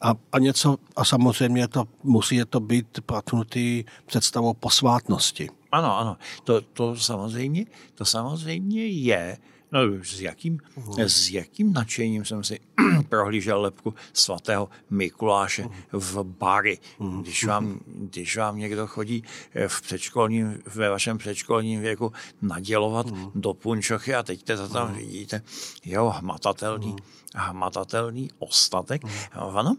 [0.00, 5.50] A, a něco, a samozřejmě to, musí to být protnutý představou posvátnosti.
[5.72, 9.38] Ano, ano, to, to samozřejmě, to samozřejmě je.
[9.74, 10.60] No, s jakým,
[10.96, 12.60] s jakým nadšením jsem si
[13.08, 16.78] prohlížel lepku svatého Mikuláše v bary.
[17.20, 19.22] Když vám, když vám někdo chodí
[19.66, 25.42] v předškolním, ve vašem předškolním věku nadělovat do punčochy a teď to tam vidíte,
[25.84, 26.96] jeho hmatatelný,
[27.34, 29.02] hmatatelný ostatek.
[29.32, 29.76] Ano,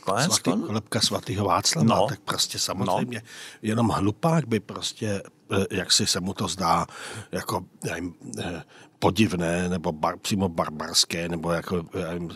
[0.00, 0.66] Konec, Svatý, kon...
[0.68, 2.06] lepka svatého Václava, no.
[2.06, 3.28] tak prostě samozřejmě no.
[3.62, 5.30] jenom hlupák by prostě, eh,
[5.70, 6.86] jak si se mu to zdá,
[7.32, 8.62] jako nevím, eh,
[8.98, 12.32] podivné, nebo bar, přímo barbarské, nebo jako nevím,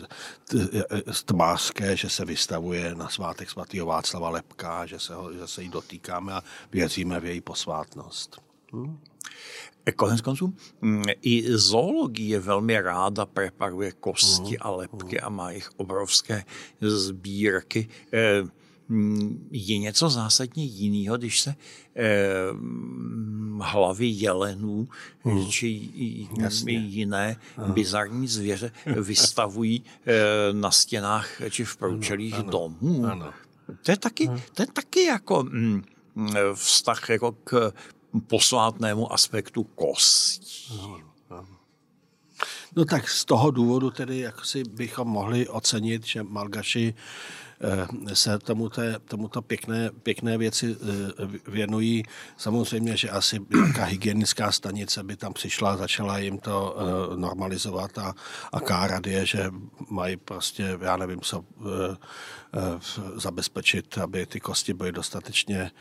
[1.25, 5.69] tmářské, že se vystavuje na svátek svatého Václava Lepka, že se, ho, že se jí
[5.69, 8.41] dotýkáme a věříme v její posvátnost.
[8.73, 8.97] Hm?
[9.95, 16.43] Konec konců mm, i zoologie velmi ráda preparuje kosti a lepky a má jich obrovské
[16.81, 17.89] sbírky.
[18.91, 21.55] Mm, je něco zásadně jiného, když se
[21.95, 22.05] eh,
[23.61, 24.87] hlavy jelenů
[25.19, 25.47] hmm.
[25.47, 25.89] či
[26.37, 26.73] Jasně.
[26.73, 27.73] jiné Aha.
[27.73, 30.13] bizarní zvěře vystavují eh,
[30.53, 33.05] na stěnách či v průčelích ano, domů.
[33.05, 33.33] Ano.
[33.81, 35.83] To je taky, to je taky jako mm,
[36.53, 37.73] vztah jako k
[38.27, 40.77] posvátnému aspektu kostí.
[40.77, 40.99] No,
[41.29, 41.45] no.
[42.75, 46.93] no tak z toho důvodu tedy jak si bychom mohli ocenit, že Malgaši
[47.61, 52.03] eh, se tomuto, tomuto pěkné, pěkné věci eh, věnují.
[52.37, 57.97] Samozřejmě, že asi nějaká hygienická stanice by tam přišla a začala jim to eh, normalizovat
[57.97, 58.15] a,
[58.51, 59.51] a kárat je, že
[59.89, 61.45] mají prostě, já nevím, co
[63.15, 65.71] zabezpečit, aby ty kosti byly dostatečně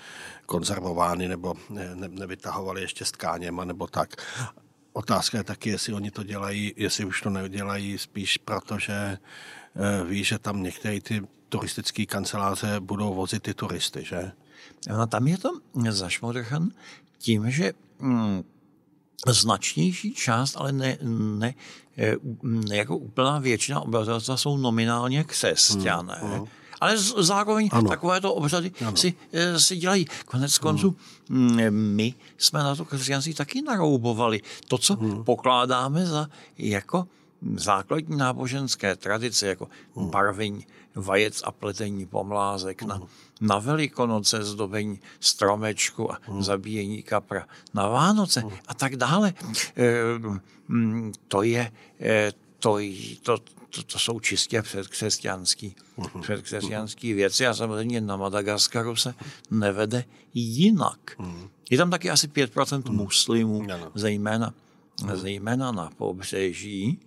[0.47, 4.16] konzervovány nebo ne, nevytahovaly ještě s tkáněma nebo tak.
[4.93, 9.19] Otázka je taky, jestli oni to dělají, jestli už to nedělají spíš proto, že
[10.05, 14.33] ví, že tam některé ty turistické kanceláře budou vozit ty turisty, že?
[14.89, 15.51] No, tam je to
[15.91, 16.71] zašmodrchan
[17.19, 18.43] tím, že mm,
[19.27, 21.55] značnější část, ale ne, ne,
[22.43, 26.19] ne jako úplná většina obyvatelstva jsou nominálně křesťané.
[26.23, 26.47] Hmm, hmm
[26.81, 27.89] ale zároveň ano.
[27.89, 30.07] takovéto obřady si, eh, si dělají.
[30.25, 30.97] Konec konců
[31.31, 31.41] ano.
[31.41, 34.41] Mm, my jsme na to křesťanství taky naroubovali.
[34.69, 35.25] To, co ano.
[35.25, 37.07] pokládáme za jako
[37.57, 40.09] základní náboženské tradice, jako ano.
[40.09, 43.03] barvení vajec a pletení pomlázek na,
[43.40, 46.42] na velikonoce, zdobení stromečku a ano.
[46.42, 48.53] zabíjení kapra na Vánoce ano.
[48.68, 49.35] a tak dále.
[49.76, 49.94] Eh,
[50.68, 52.79] mm, to je eh, to,
[53.22, 53.38] to,
[53.70, 56.22] to, to jsou čistě předkřesťanský, mhm.
[56.22, 59.14] předkřesťanský věci a samozřejmě na Madagaskaru se
[59.50, 61.16] nevede jinak.
[61.70, 62.96] Je tam taky asi 5% mhm.
[62.96, 64.55] muslimů, zejména,
[65.14, 66.98] zejména na pobřeží.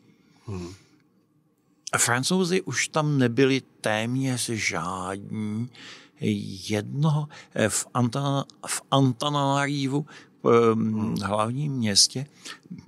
[1.97, 5.69] Francouzi už tam nebyli téměř žádní.
[6.69, 10.05] Jednoho eh, v, Antana, v Antananarivu,
[10.43, 10.75] v
[11.23, 12.25] hlavním městě,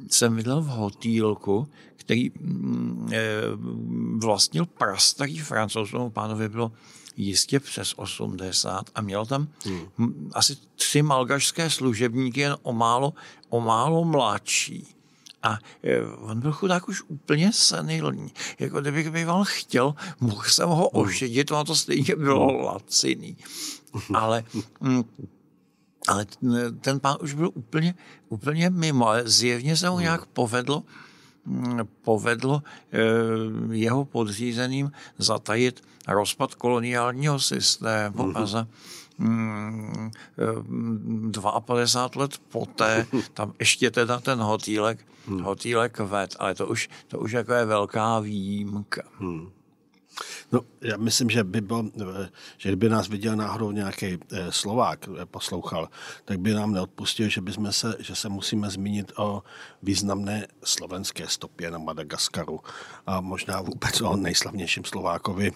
[0.10, 3.42] jsem viděl v hotýlku, který mm, eh,
[4.18, 6.72] vlastnil prastarý francouz, pánovi bylo
[7.18, 9.48] jistě přes 80 a měl tam
[9.98, 10.32] hmm.
[10.34, 13.14] asi tři malgašské služebníky, jen o málo,
[13.50, 14.95] o málo mladší.
[15.46, 18.34] A eh, on byl chudák už úplně senilní.
[18.60, 21.04] Jako kdybych býval chtěl, mohl jsem ho hmm.
[21.04, 22.66] ošedit, ono to stejně bylo hmm.
[22.66, 23.38] laciný.
[24.14, 24.44] Ale,
[24.80, 25.04] mm,
[26.08, 26.26] ale
[26.82, 27.96] ten pán už byl úplně,
[28.30, 30.84] úplně mimo, ale zjevně se mu nějak povedlo
[32.02, 33.00] povedlo eh,
[33.72, 38.68] jeho podřízeným zatajit rozpad koloniálního systému a za
[39.18, 45.44] 52 mm, let poté, tam ještě teda ten hotýlek, hmm.
[45.44, 49.02] hotýlek ved, ale to už, to už jako je velká výjimka.
[49.20, 49.50] Hmm.
[50.52, 51.92] No, já myslím, že by byl,
[52.58, 55.90] že kdyby nás viděl náhodou nějaký eh, Slovák, eh, poslouchal,
[56.26, 59.44] tak by nám neodpustil, že, bychom se, že se musíme zmínit o
[59.84, 62.60] významné slovenské stopě na Madagaskaru
[63.06, 65.52] a možná vůbec o nejslavnějším Slovákovi,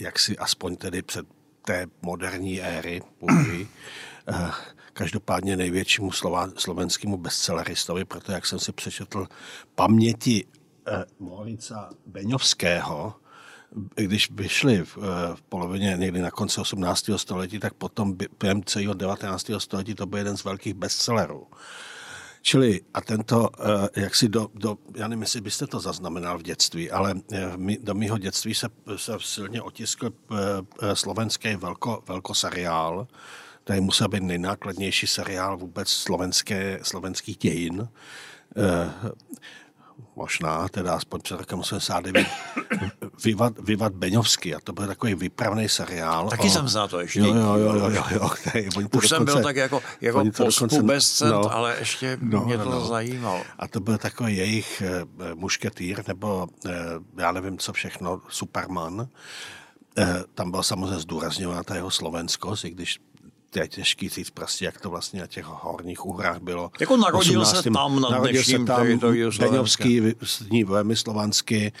[0.00, 1.26] jak si aspoň tedy před
[1.62, 3.68] té moderní éry půjdy,
[4.28, 4.50] eh,
[4.92, 6.10] každopádně největšímu
[6.56, 9.26] slovenskému bestselleristovi, protože jak jsem si přečetl
[9.74, 10.44] paměti
[11.18, 13.14] Morica Beňovského,
[13.94, 17.18] když vyšli v, eh, v polovině někdy na konci 18.
[17.18, 19.60] století, tak potom během celého 19.
[19.60, 21.46] století to byl jeden z velkých bestsellerů.
[22.42, 23.50] Čili a tento,
[23.94, 27.52] eh, jak si do, do, já nevím, jestli byste to zaznamenal v dětství, ale eh,
[27.80, 30.10] do mého dětství se, se silně otiskl
[30.94, 33.08] slovenský velko, velkoseriál,
[33.64, 37.88] který musel být nejnákladnější seriál vůbec slovenské, slovenských dějin.
[40.16, 42.26] Možná, teda aspoň před rokem 89,
[43.24, 46.28] Vivat, Vivat Beňovský a to byl takový vypravný seriál.
[46.28, 47.20] Taky o, jsem za to ještě.
[47.20, 48.68] Jo, jo, jo, jo, jo, okay.
[48.68, 52.58] Už dokonce, jsem byl tak jako, jako pospu bez cent, no, ale ještě no, mě
[52.58, 52.86] to no.
[52.86, 53.42] zajímalo.
[53.58, 54.82] A to byl takový jejich
[55.14, 56.72] uh, mušketýr, nebo uh,
[57.18, 58.94] já nevím, co všechno, Superman.
[58.94, 59.06] Uh,
[60.34, 62.98] tam byl samozřejmě zdůrazňována ta jeho slovenskost, i když
[63.60, 66.70] je těžký říct prostě, jak to vlastně na těch horních úhrách bylo.
[66.80, 67.62] Jako narodil 18.
[67.62, 68.86] se tam na narodil se tam
[69.38, 70.02] Beňovský,
[70.50, 71.72] ní velmi slovansky,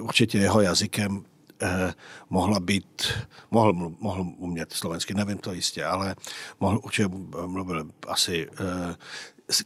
[0.00, 1.24] určitě jeho jazykem
[1.62, 1.94] eh,
[2.30, 3.12] mohla být,
[3.50, 6.16] mohl, mohl umět slovensky, nevím to jistě, ale
[6.60, 7.08] mohl určitě
[7.46, 8.94] mluvil asi, eh,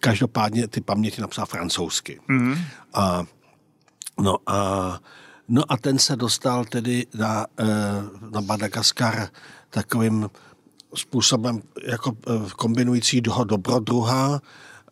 [0.00, 2.20] každopádně ty paměti napsal francouzsky.
[2.28, 2.58] Mm-hmm.
[2.94, 3.24] A,
[4.20, 5.00] no a
[5.48, 7.64] No a ten se dostal tedy na, eh,
[8.30, 9.28] na Madagaskar
[9.70, 10.30] takovým
[10.94, 14.40] způsobem jako eh, kombinující toho dobrodruha,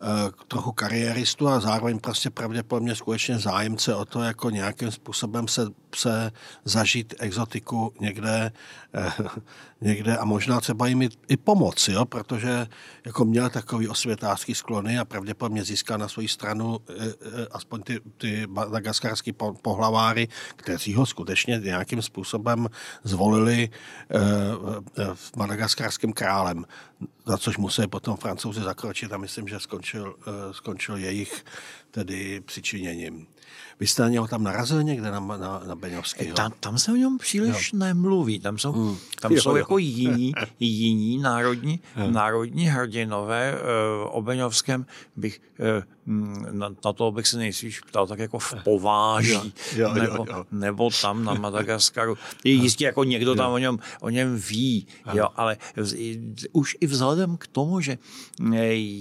[0.01, 5.67] Eh, trochu kariéristu a zároveň prostě pravděpodobně skutečně zájemce o to, jako nějakým způsobem se,
[5.95, 6.31] se
[6.65, 8.51] zažít exotiku někde,
[8.93, 9.11] eh,
[9.81, 12.05] někde a možná třeba jim i, pomoci, jo?
[12.05, 12.67] protože
[13.05, 18.47] jako měl takový osvětářský sklony a pravděpodobně získá na svoji stranu eh, aspoň ty, ty
[18.47, 22.67] madagaskarský pohlaváry, kteří ho skutečně nějakým způsobem
[23.03, 23.69] zvolili
[25.13, 26.65] v madagaskarským králem
[27.25, 30.15] za což museli potom francouzi zakročit a myslím, že skončil,
[30.51, 31.45] skončil jejich
[31.91, 33.27] tedy přičiněním.
[33.79, 36.35] Vy jste na něho tam narazil někde na, na, na Beňovského?
[36.35, 37.79] Tam, tam se o něm příliš jo.
[37.79, 38.39] nemluví.
[38.39, 38.97] Tam jsou, hmm.
[39.21, 39.55] tam jo, jsou jo.
[39.55, 43.53] jako jiní, jiní národní, národní hrdinové.
[43.53, 44.85] Uh, o Beňovském
[45.15, 45.83] bych uh,
[46.51, 49.43] na, na to bych se nejspíš ptal tak jako v pováží, jo,
[49.75, 50.45] jo, nebo, jo, jo.
[50.51, 52.17] nebo tam na Madagaskaru.
[52.43, 55.57] Jistě jako někdo tam o něm, o něm ví, jo, ale
[56.51, 57.97] už i vzhledem k tomu, že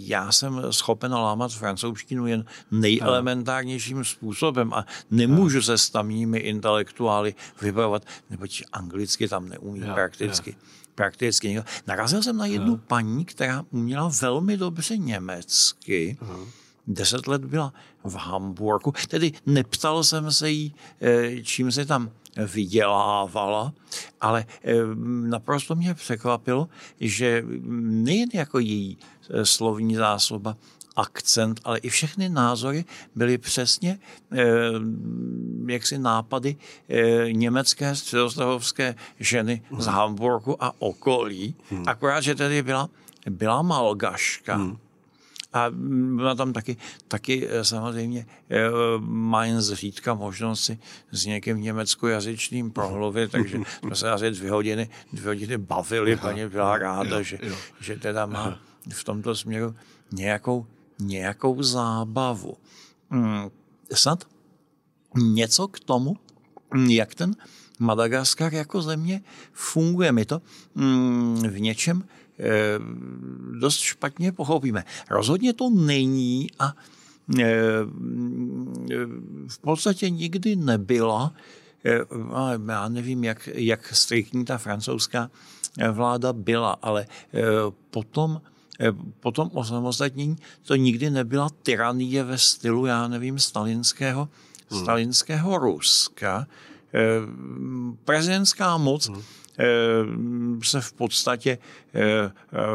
[0.04, 8.02] já jsem schopen lámat francouzštinu jen nejelementárnějším způsobem a nemůžu se s tamními intelektuály vybavovat,
[8.30, 10.56] neboť anglicky tam neumí prakticky
[10.94, 11.62] prakticky.
[11.86, 16.18] Narazil jsem na jednu paní, která uměla velmi dobře německy.
[16.22, 16.46] Uh-huh
[16.86, 17.72] deset let byla
[18.04, 22.10] v Hamburgu, tedy neptal jsem se jí, eh, čím se tam
[22.54, 23.72] vydělávala,
[24.20, 24.74] ale eh,
[25.28, 26.68] naprosto mě překvapilo,
[27.00, 27.44] že
[27.80, 28.98] nejen jako její
[29.30, 30.56] eh, slovní zásoba,
[30.96, 33.98] akcent, ale i všechny názory byly přesně
[35.66, 36.56] jaksi nápady
[37.32, 41.84] německé středostavovské ženy z Hamburgu a okolí, hmm.
[41.86, 42.88] akorát, že tedy byla,
[43.30, 44.54] byla malgaška.
[44.54, 44.76] Hmm
[45.56, 45.70] a
[46.16, 46.76] byla tam taky,
[47.08, 48.68] taky eh, samozřejmě eh,
[49.00, 50.78] má jen zřídka možnost si
[51.10, 56.78] s někým německojazyčným prohlovit, takže jsme se asi dvě hodiny, dvě hodiny bavili, paní byla
[56.78, 57.38] ráda, že,
[57.80, 58.58] že teda má
[58.92, 59.74] v tomto směru
[60.12, 60.66] nějakou,
[60.98, 62.56] nějakou zábavu.
[63.10, 63.48] Hmm,
[63.92, 64.24] snad
[65.16, 66.16] něco k tomu,
[66.88, 67.36] jak ten
[67.78, 69.20] Madagaskar jako země
[69.52, 70.12] funguje.
[70.12, 70.42] My to
[70.76, 72.04] hmm, v něčem
[73.60, 74.84] dost špatně pochopíme.
[75.10, 76.76] Rozhodně to není a
[77.38, 77.44] eh,
[79.48, 81.32] v podstatě nikdy nebyla,
[81.84, 82.00] eh,
[82.68, 85.30] já nevím, jak, jak striktní ta francouzská
[85.92, 87.06] vláda byla, ale
[87.90, 88.40] potom
[89.20, 94.28] po tom osamostatnění to nikdy nebyla tyranie ve stylu, já nevím, stalinského,
[94.70, 94.80] hmm.
[94.80, 96.46] stalinského Ruska.
[98.04, 99.45] Prezidentská moc hmm Eh,
[100.62, 101.58] se v podstatě
[101.94, 102.32] eh, eh,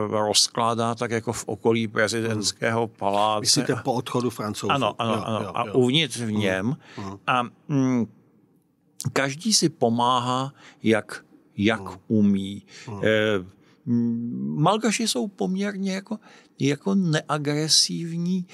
[0.07, 3.41] rozkládá tak jako v okolí prezidentského paláce.
[3.41, 4.71] Myslíte po odchodu francouzů?
[4.71, 5.41] Ano, ano, jo, ano.
[5.41, 6.75] Jo, a uvnitř v něm.
[6.97, 8.05] Uh, A mm,
[9.13, 11.25] každý si pomáhá, jak,
[11.57, 12.65] jak uh, umí.
[12.87, 13.03] Uh.
[14.55, 16.17] Malgaši jsou poměrně jako,
[16.59, 18.45] jako neagresivní.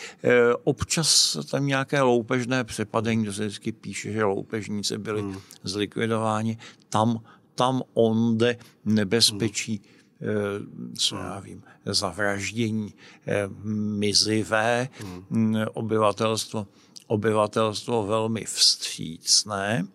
[0.63, 5.37] Občas tam nějaké loupežné přepadení, to se vždycky píše, že loupežníci byli hmm.
[5.63, 6.57] zlikvidováni.
[6.89, 7.19] Tam
[7.57, 9.81] tam onde nebezpečí,
[10.21, 10.93] hmm.
[10.97, 12.93] co já vím, zavraždění
[13.27, 13.49] eh,
[13.97, 14.89] mizivé,
[15.29, 15.55] hmm.
[15.73, 16.67] obyvatelstvo,
[17.07, 19.87] obyvatelstvo velmi vstřícné,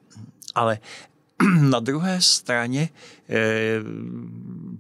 [0.55, 0.79] ale
[1.61, 2.89] na druhé straně
[3.29, 3.81] eh,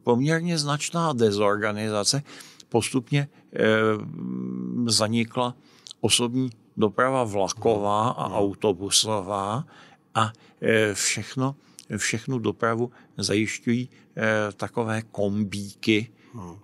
[0.02, 2.22] poměrně značná dezorganizace
[2.68, 3.28] postupně
[4.86, 5.54] zanikla
[6.00, 9.64] osobní doprava vlaková a autobusová
[10.14, 10.32] a
[10.92, 11.56] všechno
[11.96, 16.12] všechnu dopravu zajišťují eh, takové kombíky.
[16.34, 16.56] Hmm.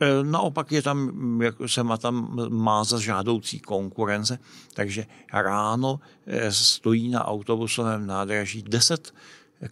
[0.00, 4.38] Eh, naopak je tam, jak se má tam má za žádoucí konkurence,
[4.74, 9.14] takže ráno eh, stojí na autobusovém nádraží 10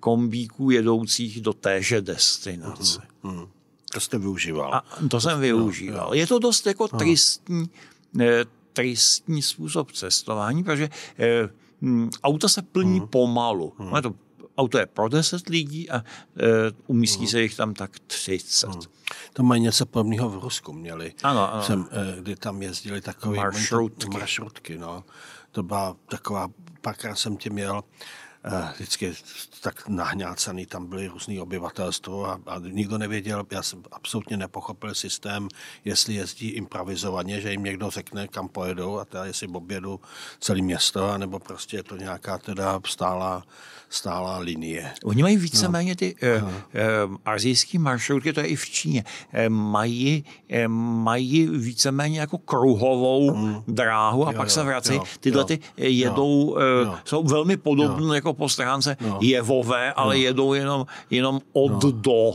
[0.01, 3.01] kombíků jedoucích do téže destinace.
[3.23, 3.37] Hmm.
[3.37, 3.47] Hmm.
[3.93, 4.75] To jste využíval.
[4.75, 6.15] A to jsem využíval.
[6.15, 7.71] Je to dost jako tristní,
[8.73, 10.91] tristní způsob cestování, protože
[11.83, 13.09] hm, auta se plní hmm.
[13.09, 13.73] pomalu.
[13.79, 14.03] Hmm.
[14.03, 14.15] to
[14.57, 16.03] auto je pro 10 lidí a e,
[16.87, 17.29] umístí hmm.
[17.29, 18.67] se jich tam tak 30.
[18.67, 18.81] Hmm.
[19.33, 21.13] To mají něco podobného v Rusku měli.
[21.23, 21.63] Ano, ano.
[21.63, 24.11] Jsem, e, kdy tam jezdili takové maršrutky.
[24.11, 25.05] maršrutky no.
[25.51, 26.49] To byla taková,
[26.81, 27.83] párkrát jsem tě měl,
[28.75, 29.13] vždycky
[29.61, 35.49] tak nahňácaný, tam byly různý obyvatelstvo a, a nikdo nevěděl, já jsem absolutně nepochopil systém,
[35.85, 40.01] jestli jezdí improvizovaně, že jim někdo řekne, kam pojedou a teda jestli objedu
[40.41, 43.43] celé město, anebo prostě je to nějaká teda stálá,
[43.89, 44.93] stálá linie.
[45.05, 45.97] Oni mají víceméně no.
[45.97, 50.69] ty uh, uh, azijské maršrutky, to je i v Číně, uh, mají, uh,
[51.03, 53.63] mají víceméně jako kruhovou mm.
[53.69, 55.01] dráhu a jo, pak jo, se vrací.
[55.21, 56.99] Tyhle jo, ty jedou, jo, uh, jo.
[57.05, 59.19] jsou velmi podobné jako po stránce no.
[59.23, 60.21] jevové, ale no.
[60.21, 61.91] jedou jenom, jenom od no.
[61.91, 62.33] do.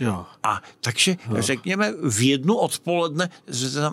[0.00, 0.26] Jo.
[0.42, 1.42] A takže no.
[1.42, 3.30] řekněme v jednu odpoledne,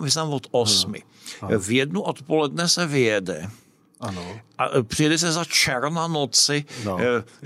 [0.00, 1.02] vy tam od osmi,
[1.42, 1.58] no.
[1.58, 3.50] v jednu odpoledne se vyjede.
[4.00, 4.40] Ano.
[4.58, 6.98] A e, přijede se za černa noci, no,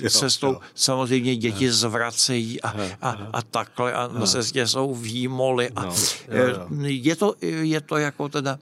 [0.05, 0.61] e, cestou jo, jo.
[0.75, 1.73] samozřejmě děti no.
[1.73, 5.71] zvracejí a, a, a takhle a na cestě jsou výmoly.
[5.77, 5.95] A, no,
[6.29, 6.67] jo, jo.
[6.81, 8.59] Je, to, je to jako teda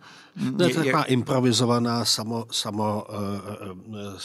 [0.56, 4.18] to je taková improvizovaná samo, samo, uh,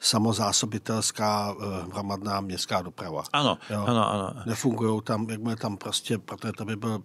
[0.00, 3.22] samozásobitelská uh, hromadná městská doprava.
[3.32, 3.84] Ano, jo?
[3.86, 4.34] ano, ano.
[4.46, 7.02] Nefungují tam, jak tam prostě, protože to by byl,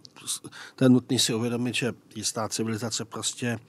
[0.76, 3.60] to je nutný si uvědomit, že jistá civilizace prostě,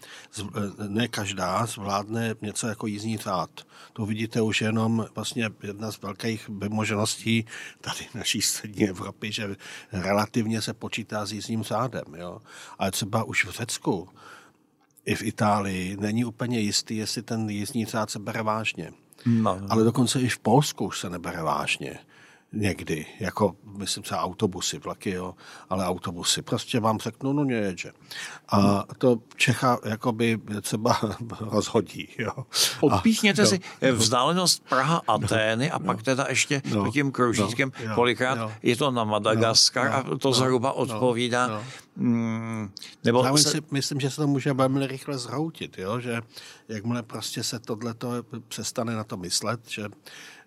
[0.89, 3.51] ne každá, zvládne něco jako jízdní řád.
[3.93, 7.47] To vidíte už jenom vlastně jedna z velkých možností
[7.81, 9.57] tady naší střední Evropy, že
[9.93, 12.05] relativně se počítá s jízdním řádem.
[12.15, 12.39] Jo?
[12.79, 14.09] Ale třeba už v Řecku
[15.05, 18.93] i v Itálii není úplně jistý, jestli ten jízdní řád se bere vážně.
[19.27, 19.61] No.
[19.69, 21.99] Ale dokonce i v Polsku už se nebere vážně
[22.53, 25.35] někdy, jako myslím se autobusy, vlaky, jo,
[25.71, 26.43] ale autobusy.
[26.43, 27.93] Prostě vám řeknu, no nejeďte.
[28.49, 31.01] A to Čecha jakoby třeba
[31.41, 32.09] rozhodí.
[32.19, 32.33] Jo.
[32.81, 37.73] Odpíchněte a, si no, vzdálenost Praha Atény a no, pak teda ještě no, tím kroužítkem,
[37.89, 41.47] no, kolikrát no, je to na Madagaskar no, a to no, zhruba no, odpovídá.
[41.47, 41.65] No,
[41.97, 42.71] Mm,
[43.05, 43.51] nebo Já se...
[43.51, 46.01] si, myslím, že se to může velmi rychle zhroutit, jo?
[46.01, 46.23] že
[46.69, 49.89] jakmile prostě se tohleto přestane na to myslet, že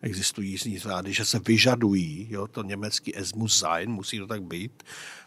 [0.02, 4.44] existují jízdní řády, že se vyžadují, jo, to německý es muss sein, musí to tak
[4.44, 4.84] být.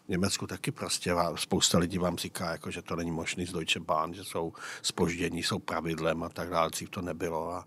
[0.06, 3.80] V Německu taky prostě spousta lidí vám říká, jako, že to není možný z Deutsche
[3.80, 4.52] Bahn, že jsou
[4.82, 7.52] spoždění, jsou pravidlem a tak dále, dřív to nebylo.
[7.52, 7.66] A,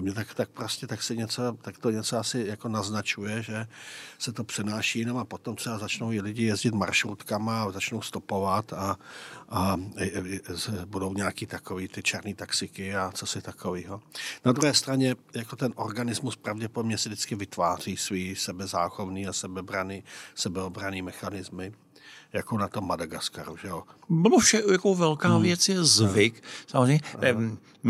[0.00, 3.66] mě tak, tak prostě tak, se něco, tak to něco asi jako naznačuje, že
[4.18, 8.72] se to přenáší jinam a potom třeba začnou i lidi jezdit maršrutkama a začnou stopovat
[8.72, 8.96] a,
[9.48, 9.76] a,
[10.84, 14.02] budou nějaký takový ty černý taxiky a co si takového.
[14.44, 21.02] Na druhé straně jako ten organismus pravděpodobně si vždycky vytváří svý sebezáchovný a sebebraný, sebeobraný
[21.02, 21.72] mechanismy
[22.32, 23.56] jako na tom Madagaskaru.
[23.56, 23.82] Že jo?
[24.08, 25.42] Bylo vše jako velká hmm.
[25.42, 26.42] věc je zvyk.
[26.66, 27.00] Samozřejmě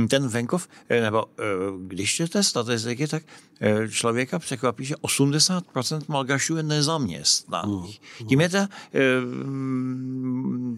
[0.08, 1.42] ten venkov, eh, nebo eh,
[1.86, 3.51] když čtete statistiky, tak eh,
[3.88, 8.00] člověka překvapí, že 80% Malgašů je nezaměstnaných.
[8.18, 8.28] Hmm.
[8.28, 8.58] Tím je to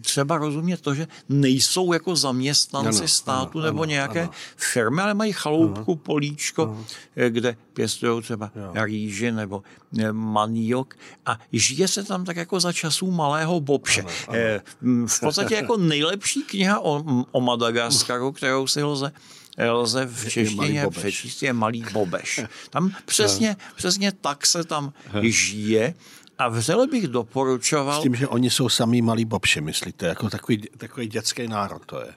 [0.01, 4.31] třeba rozumět to, že nejsou jako zaměstnanci ano, státu ano, nebo ano, nějaké ano.
[4.55, 6.01] firmy, ale mají chaloupku, ano.
[6.03, 6.85] políčko, ano.
[7.29, 8.85] kde pěstují třeba ano.
[8.85, 9.63] rýži nebo
[10.11, 10.93] maniok
[11.25, 14.01] a žije se tam tak jako za časů malého Bobše.
[14.01, 15.07] Ano, ano.
[15.07, 19.11] V podstatě jako nejlepší kniha o, o Madagaskaru, kterou si lze
[19.57, 22.41] lze v češtině přečíst, je Malý Bobeš.
[22.69, 25.93] Tam přesně, přesně tak se tam žije.
[26.37, 27.99] A vřele bych doporučoval...
[27.99, 30.05] S tím, že oni jsou samý malí bobši, myslíte?
[30.05, 32.13] Jako takový, takový dětský národ to je.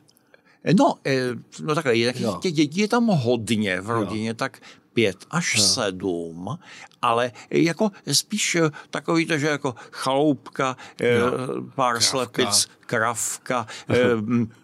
[0.78, 1.20] No, eh,
[1.62, 1.94] no takhle,
[2.40, 4.34] těch dětí je tam hodně v rodině, jo.
[4.34, 4.58] tak
[4.98, 5.64] pět až no.
[5.64, 6.58] sedm,
[7.02, 10.76] ale jako spíš eh, takový to, že jako chaloupka,
[11.20, 11.62] no.
[11.74, 12.00] pár Kravka.
[12.00, 13.66] slepic, kravka,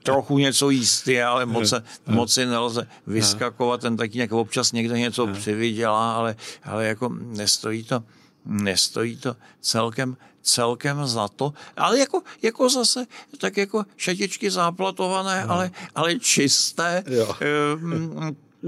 [0.03, 1.80] trochu něco jíst ale moc, no.
[2.07, 7.85] moc si nelze vyskakovat, ten taky nějak občas někde něco přivydělá, ale, ale jako nestojí
[7.85, 8.03] to,
[8.45, 13.07] nestojí to celkem celkem za to, ale jako, jako zase
[13.39, 15.53] tak jako šatičky záplatované, no.
[15.53, 17.37] ale, ale čisté, jo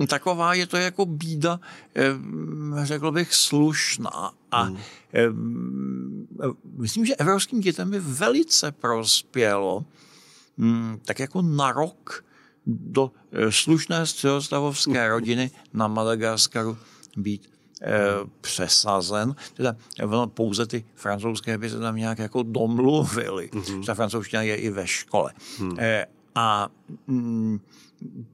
[0.08, 1.60] taková je to jako bída,
[2.82, 4.32] řekl bych, slušná.
[4.50, 4.78] A hmm.
[6.76, 9.84] myslím, že evropským dětem by velice prospělo
[10.58, 12.24] hm, tak jako na rok
[12.66, 16.78] do eh, slušné středostavovské rodiny na Madagaskaru
[17.16, 17.50] být
[17.82, 17.88] eh,
[18.40, 19.34] přesazen.
[19.54, 23.50] Teda ono, pouze ty francouzské by se tam nějak jako domluvili.
[23.52, 23.84] Mm-hmm.
[23.84, 25.32] Ta francouzština je i ve škole.
[25.60, 25.76] Mm.
[26.34, 26.68] A
[27.06, 27.60] mm,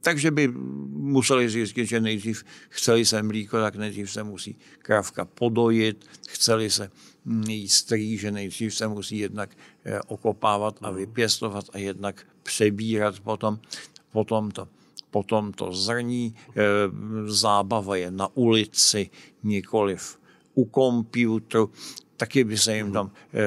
[0.01, 0.49] takže by
[0.89, 6.91] museli zjistit, že nejdřív chceli se mlíko, tak nejdřív se musí krávka podojit, chceli se
[7.49, 9.51] jíst že nejdřív se musí jednak
[9.85, 13.59] eh, okopávat a vypěstovat a jednak přebírat potom,
[14.13, 14.69] potom to
[15.13, 16.35] potom to zrní,
[17.27, 19.11] zábava je na ulici,
[19.43, 20.19] nikoliv
[20.55, 21.71] u počítaču,
[22.23, 23.39] taky by se jim tam eh,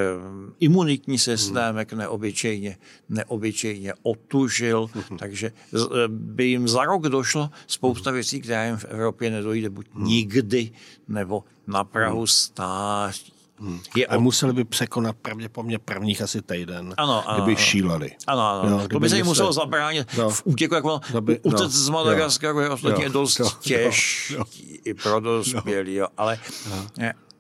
[0.60, 2.78] imunitní systémek neobyčejně,
[3.10, 9.32] neobyčejně otužil, takže eh, by jim za rok došlo spousta věcí, které jim v Evropě
[9.32, 10.72] nedojde buď nikdy,
[11.08, 13.32] nebo na Prahu stáří.
[13.60, 13.80] Hmm.
[13.96, 18.12] Je a museli by překonat pravděpodobně prvních asi týden, ano, ano, kdyby šíleli.
[18.28, 18.70] Ano, ano.
[18.70, 20.30] Jo, to by se jim muselo zabránit no.
[20.30, 24.44] v útěku, jako by, utec no, z Madagaskaru je ostatně dost no, těžký no,
[24.86, 26.08] i pro dospělí, jo.
[26.18, 26.88] ale, no.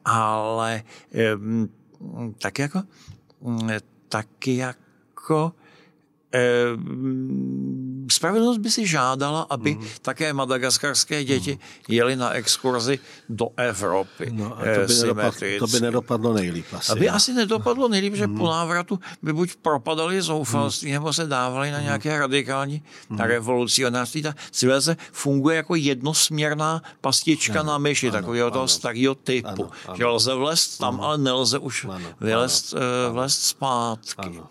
[0.06, 0.84] Ale
[2.40, 2.84] tak jako
[4.10, 5.52] tak jako
[8.10, 9.88] spravedlnost by si žádala, aby mm.
[10.02, 11.60] také madagaskarské děti mm.
[11.88, 13.00] jeli na exkurzi
[13.30, 14.32] do Evropy.
[14.32, 16.92] No a to by, nedopadlo, to by nedopadlo nejlíp asi.
[16.92, 18.18] Aby asi nedopadlo nejlíp, mm.
[18.18, 20.94] že po návratu by buď propadali zoufalství, mm.
[20.94, 22.20] nebo se dávali na nějaké mm.
[22.20, 23.20] radikální mm.
[23.20, 24.22] revolucionářství.
[24.22, 29.48] Ta civilizace funguje jako jednosměrná pastička ano, na myši, ano, takového toho starého typu.
[29.48, 29.98] Ano, ano.
[29.98, 31.04] Že lze vlést tam, ano.
[31.04, 34.16] ale nelze už ano, vylézt, ano, vlést zpátky.
[34.18, 34.50] Ano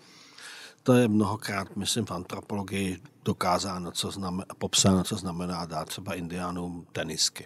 [0.85, 6.87] to je mnohokrát, myslím, v antropologii dokázáno, co znamená, popsáno, co znamená dát třeba indiánům
[6.91, 7.45] tenisky.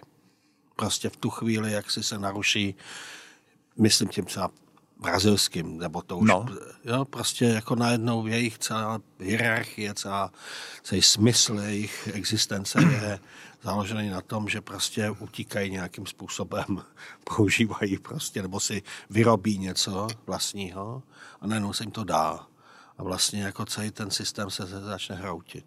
[0.76, 2.74] Prostě v tu chvíli, jak si se naruší,
[3.78, 4.50] myslím tím třeba
[5.00, 6.46] brazilským, nebo to už, no.
[6.84, 10.32] jo, prostě jako najednou jejich celá hierarchie, celá,
[10.82, 13.18] celý smysl jejich existence je
[13.62, 16.64] založený na tom, že prostě utíkají nějakým způsobem,
[17.36, 21.02] používají prostě, nebo si vyrobí něco vlastního
[21.40, 22.49] a najednou se jim to dá
[23.00, 25.64] a vlastně jako celý ten systém se začne hroutit.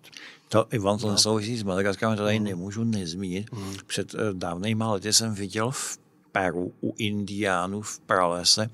[0.50, 1.18] To Ivan, to no.
[1.18, 2.46] souvisí s Madagaskarem, to tady mm.
[2.46, 3.52] nemůžu nezmínit.
[3.52, 3.74] Mm.
[3.88, 5.98] Před uh, dávnejma lety jsem viděl v
[6.32, 8.70] Peru u Indiánů v pralese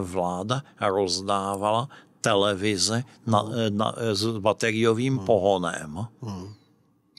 [0.00, 1.88] vláda rozdávala
[2.20, 3.52] televize na, mm.
[3.70, 5.26] na, s bateriovým mm.
[5.26, 6.06] pohonem.
[6.22, 6.54] Mm.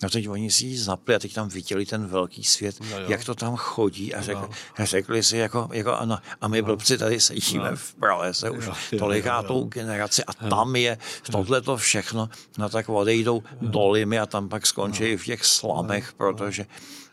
[0.04, 3.24] No teď oni si ji zapli a teď tam viděli ten velký svět, no jak
[3.24, 4.50] to tam chodí a, řek, no.
[4.80, 6.66] řekli si jako, jako ano, a my no.
[6.66, 7.78] blbci tady sedíme no.
[7.78, 10.50] v pralese už jo, tolikátou generaci a jo.
[10.50, 10.98] tam je
[11.32, 13.70] tohle to všechno, no tak odejdou jo.
[13.70, 15.18] dolimy a tam pak skončí no.
[15.18, 16.14] v těch slamech, no.
[16.18, 16.66] protože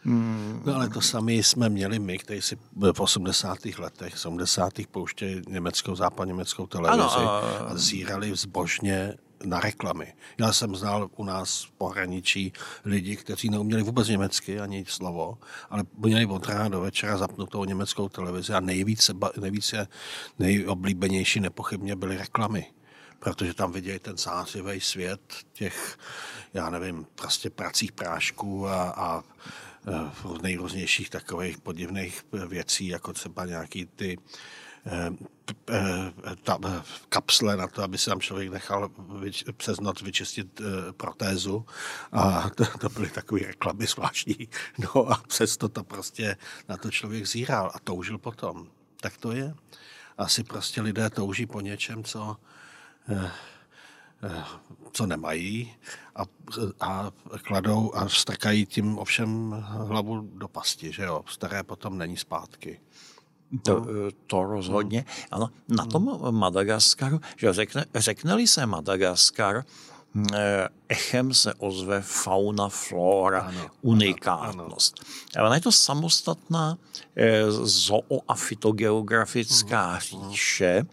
[0.07, 0.63] Hmm.
[0.67, 2.57] No ale to sami jsme měli my, kteří si
[2.93, 3.59] v 80.
[3.79, 4.73] letech, 70.
[4.91, 7.31] pouštěli německou, západ německou televizi ano,
[7.69, 9.15] a zírali zbožně
[9.45, 10.15] na reklamy.
[10.39, 12.53] Já jsem znal u nás v pohraničí
[12.85, 15.39] lidi, kteří neuměli vůbec německy ani slovo,
[15.71, 19.89] ale měli od rána do večera zapnutou německou televizi a nejvíce, nejvíce
[20.39, 22.67] nejoblíbenější nepochybně byly reklamy
[23.19, 25.21] protože tam vidějí ten zářivý svět
[25.53, 25.99] těch,
[26.55, 29.23] já nevím, prostě pracích prášků a, a
[30.43, 34.56] nejrůznějších takových podivných věcí, jako třeba nějaký ty Eh, eh,
[36.43, 38.91] ta eh, kapsle na to, aby se tam člověk nechal
[39.57, 40.61] přes noc vyčistit
[40.97, 41.67] protézu
[42.13, 44.49] a to, to byly takové reklamy zvláštní.
[44.79, 46.37] No a přesto to prostě
[46.69, 48.69] na to člověk zíral a toužil potom.
[49.01, 49.55] Tak to je.
[50.19, 52.37] Asi prostě lidé touží po něčem, co
[54.93, 55.75] co nemají
[56.17, 56.23] a,
[56.81, 57.11] a
[57.43, 61.25] kladou a strkají tím ovšem hlavu do pasti, že jo.
[61.29, 62.81] Staré potom není zpátky.
[63.63, 63.87] To, no.
[64.09, 65.05] Eh, to rozhodně.
[65.31, 69.65] Ano, na tom Madagaskaru, že řekne, řekne-li se Madagaskar,
[70.35, 75.05] eh, echem se ozve fauna, flora, ano, unikátnost.
[75.37, 75.55] Ano, ano.
[75.55, 76.79] je to samostatná
[77.17, 80.01] eh, zoo- a fitogeografická hmm.
[80.01, 80.87] říše.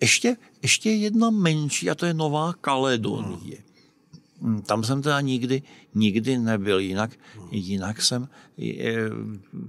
[0.00, 3.56] Ještě, ještě jedna menší, a to je Nová Kaledonie.
[3.56, 3.69] Hmm.
[4.40, 5.62] Hm, tam jsem teda nikdy,
[5.94, 7.10] nikdy nebyl, jinak,
[7.50, 8.28] jinak jsem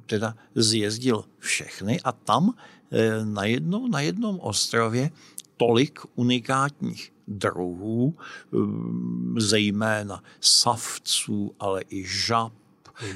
[0.06, 2.54] teda zjezdil všechny a tam
[2.92, 5.12] eh, na, jednom, na jednom ostrově
[5.58, 8.16] tolik unikátních druhů,
[8.52, 12.54] hm, zejména savců, ale i žab,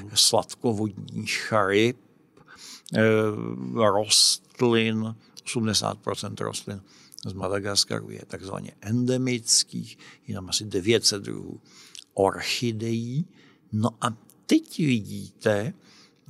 [0.02, 0.10] mm.
[0.14, 1.96] sladkovodních ryb,
[2.94, 3.02] eh,
[3.74, 6.80] rostlin, 80% rostlin
[7.26, 11.60] z Madagaskaru je takzvaně endemických, je tam asi 900 druhů
[12.14, 13.26] orchidejí.
[13.72, 14.16] No a
[14.46, 15.74] teď vidíte,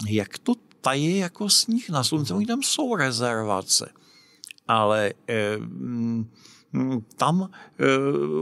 [0.09, 2.35] jak to taje jako sníh na slunce.
[2.35, 3.91] Oni tam jsou rezervace,
[4.69, 6.31] ale eh, mm,
[7.17, 7.85] tam eh,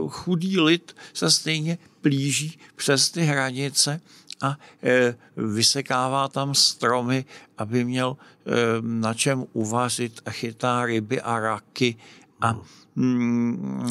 [0.07, 4.01] chudý lid se stejně plíží přes ty hranice
[4.41, 7.25] a eh, vysekává tam stromy,
[7.57, 8.51] aby měl eh,
[8.81, 11.95] na čem uvařit a chytá ryby a raky
[12.41, 12.59] a
[12.95, 13.89] mm,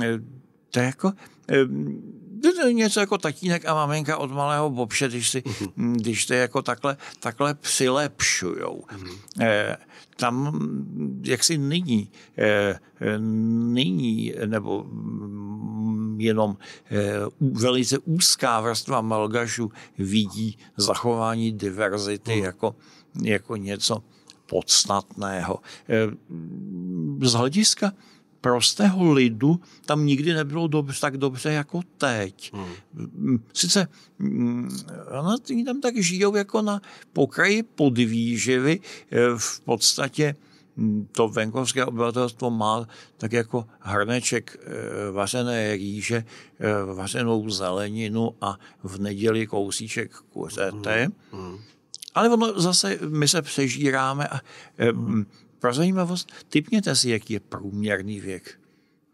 [0.70, 1.12] to je jako
[2.52, 5.92] to je něco jako tatínek a maminka od malého bobše, když, si, mm-hmm.
[5.92, 8.84] když to jako takhle, takhle přilepšujou.
[8.88, 9.18] Mm-hmm.
[9.40, 9.76] E,
[10.16, 10.58] tam
[11.22, 12.78] jaksi nyní, e,
[13.72, 14.86] nyní, nebo
[16.16, 16.56] jenom
[17.40, 22.44] velice úzká vrstva Malgašů vidí zachování diverzity hmm.
[22.44, 22.76] jako,
[23.22, 24.02] jako něco
[24.46, 25.58] podstatného.
[27.22, 27.92] Z hlediska
[28.44, 32.52] prostého lidu tam nikdy nebylo dobře, tak dobře jako teď.
[32.52, 33.40] Hmm.
[33.52, 33.88] Sice
[35.20, 36.80] ono, tam tak žijou jako na
[37.12, 38.80] pokraji podvýživy,
[39.36, 40.36] v podstatě
[41.12, 46.24] to venkovské obyvatelstvo má tak jako hrneček eh, vařené rýže,
[46.60, 51.08] eh, vařenou zeleninu a v neděli kousíček kuřete.
[51.32, 51.58] Mm, mm.
[52.14, 54.40] Ale ono zase, my se přežíráme a
[54.92, 55.26] mm.
[55.64, 58.60] Pro zajímavost, typněte si, jaký je průměrný věk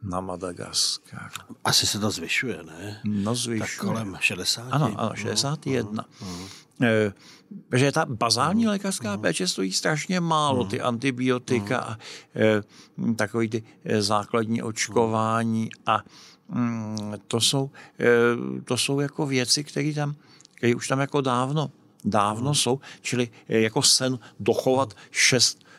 [0.02, 1.30] na Madagaskar.
[1.64, 3.00] Asi se to zvyšuje, ne?
[3.04, 3.60] No zvyšuje.
[3.60, 4.68] Tak kolem 60.
[4.70, 6.04] Ano, ano 61.
[6.20, 6.46] Mm, mm, mm.
[6.82, 8.70] Eh, že ta bazální mm.
[8.70, 9.22] lékařská mm.
[9.22, 11.98] péče stojí strašně málo, ty antibiotika a
[12.36, 16.02] e, takový ty eh, základní očkování a
[16.48, 17.70] mm, to, jsou,
[18.00, 20.14] e, to jsou jako věci, které tam,
[20.54, 21.70] které už tam jako dávno,
[22.04, 25.69] dávno jsou, čili jako sen dochovat šest, e,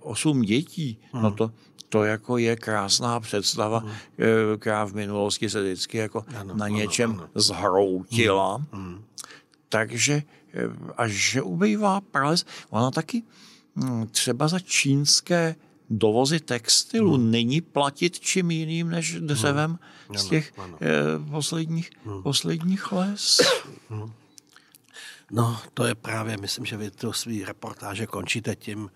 [0.00, 1.50] osm dětí, no to,
[1.88, 3.84] to jako je krásná představa,
[4.58, 7.30] která v minulosti se vždycky jako ano, na něčem ano, ano.
[7.34, 8.62] zhroutila.
[8.72, 9.04] Hmm
[9.74, 10.22] takže
[10.54, 13.22] eh, až že ubývá prales, ona taky
[13.76, 15.56] hm, třeba za čínské
[15.90, 17.30] dovozy textilu hmm.
[17.30, 19.78] není platit čím jiným než dřevem
[20.08, 20.18] hmm.
[20.18, 20.78] z těch ano, ano.
[20.80, 22.22] Eh, posledních, hmm.
[22.22, 23.40] posledních les.
[23.90, 24.12] Hmm.
[25.30, 28.90] No, to je právě, myslím, že vy to svý reportáže končíte tím,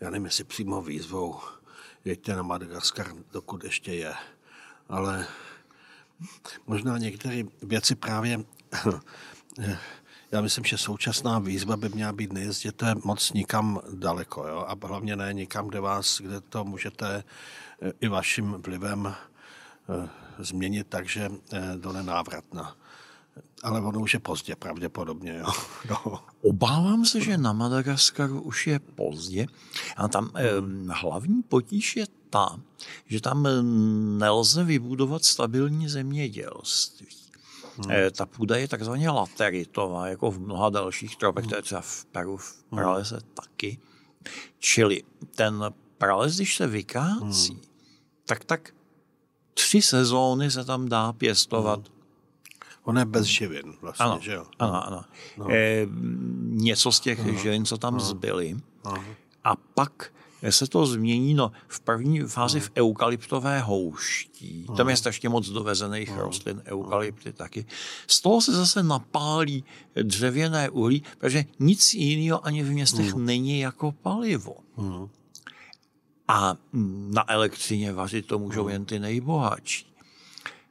[0.00, 1.40] já nevím, jestli přímo výzvou,
[2.04, 4.14] jeďte na Madagaskar, dokud ještě je.
[4.88, 5.26] Ale
[6.66, 8.44] možná některé věci právě
[10.32, 14.64] já myslím, že současná výzva by měla být nejezděte moc nikam daleko, jo?
[14.68, 17.24] a hlavně ne nikam, kde vás, kde to můžete
[17.82, 21.30] eh, i vaším vlivem eh, změnit takže
[21.76, 22.76] do nenávratna.
[23.62, 25.38] Ale ono už je pozdě pravděpodobně.
[25.38, 25.52] Jo.
[25.90, 26.24] No.
[26.42, 29.46] Obávám se, že na Madagaskaru už je pozdě.
[29.96, 30.50] A tam eh,
[30.88, 32.60] hlavní potíž je ta,
[33.06, 33.48] že tam
[34.18, 37.20] nelze vybudovat stabilní zemědělství.
[37.76, 37.96] Hmm.
[38.16, 41.50] Ta půda je takzvaně lateritová, jako v mnoha dalších tropech, hmm.
[41.50, 42.78] to je třeba v Peru, v hmm.
[42.80, 43.30] pralese hmm.
[43.34, 43.78] taky.
[44.58, 45.02] Čili
[45.34, 45.64] ten
[45.98, 47.62] prales, když se vykácí, hmm.
[48.26, 48.74] tak tak
[49.54, 51.88] tři sezóny se tam dá pěstovat.
[51.88, 51.99] Hmm.
[52.84, 54.44] On je bez živin vlastně, ano, že jo?
[54.58, 55.04] Ano, ano.
[55.36, 55.50] No.
[55.50, 55.86] E,
[56.42, 57.32] něco z těch Aha.
[57.32, 58.04] živin, co tam Aha.
[58.04, 58.56] zbyly.
[58.84, 59.04] Aha.
[59.44, 60.12] A pak
[60.50, 62.68] se to změní no, v první fázi hmm.
[62.68, 64.64] v eukalyptové houští.
[64.68, 64.76] Hmm.
[64.76, 66.18] Tam je strašně moc dovezených hmm.
[66.18, 67.66] rostlin, eukalypty taky.
[68.06, 69.64] Z toho se zase napálí
[70.02, 73.24] dřevěné uhlí, protože nic jiného ani v městech hmm.
[73.24, 74.56] není jako palivo.
[74.76, 75.08] Hmm.
[76.28, 76.56] A
[77.10, 78.72] na elektřině vařit to můžou hmm.
[78.72, 79.86] jen ty nejbohatší.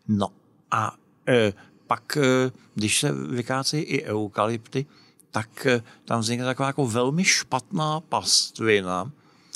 [0.07, 0.27] No
[0.71, 0.95] a
[1.27, 1.53] e,
[1.89, 4.85] pak, e, když se vykácejí i eukalypty,
[5.31, 9.11] tak e, tam vznikne taková jako velmi špatná pastvina,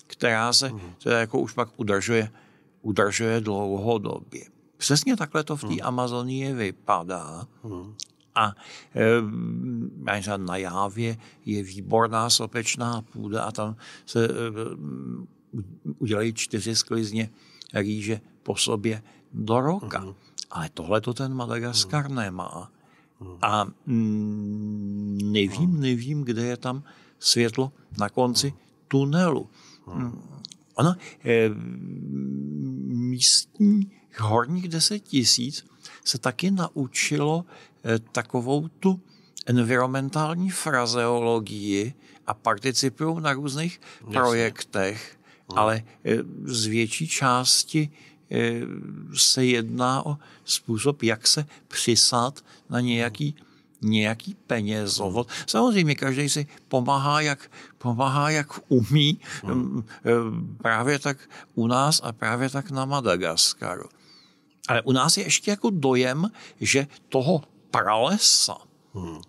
[0.07, 0.79] která se mm.
[1.03, 2.31] teda jako už pak udržuje,
[2.81, 4.45] udržuje dlouhodobě.
[4.77, 5.79] Přesně takhle to v té mm.
[5.83, 7.47] Amazonii vypadá.
[7.63, 7.93] Mm.
[8.35, 8.53] A
[10.25, 13.75] e, na Jávě je výborná sopečná půda a tam
[14.05, 14.29] se e,
[15.99, 17.29] udělají čtyři sklizně
[17.73, 19.03] rýže po sobě
[19.33, 19.99] do roka.
[19.99, 20.13] Mm.
[20.53, 22.15] Ale tohle to ten Madagaskar mm.
[22.15, 22.71] nemá.
[23.19, 23.37] Mm.
[23.41, 26.83] A mm, nevím, nevím, kde je tam
[27.19, 28.57] světlo na konci mm.
[28.87, 29.49] tunelu.
[29.87, 30.21] Hmm.
[30.75, 30.95] Ono,
[31.25, 31.49] eh,
[32.85, 35.65] místní horních deset tisíc
[36.03, 37.45] se taky naučilo
[37.83, 39.01] eh, takovou tu
[39.45, 41.93] environmentální frazeologii
[42.27, 44.13] a participují na různých Jasně.
[44.13, 45.17] projektech,
[45.49, 45.59] hmm.
[45.59, 47.89] ale eh, z větší části
[49.15, 53.35] se jedná o způsob, jak se přisát na nějaký
[53.83, 55.27] nějaký penězovod.
[55.47, 59.83] Samozřejmě každý si pomáhá, jak, pomáhá, jak umí, hmm.
[60.57, 61.17] právě tak
[61.55, 63.89] u nás a právě tak na Madagaskaru.
[64.67, 68.57] Ale u nás je ještě jako dojem, že toho pralesa
[68.93, 69.21] hmm.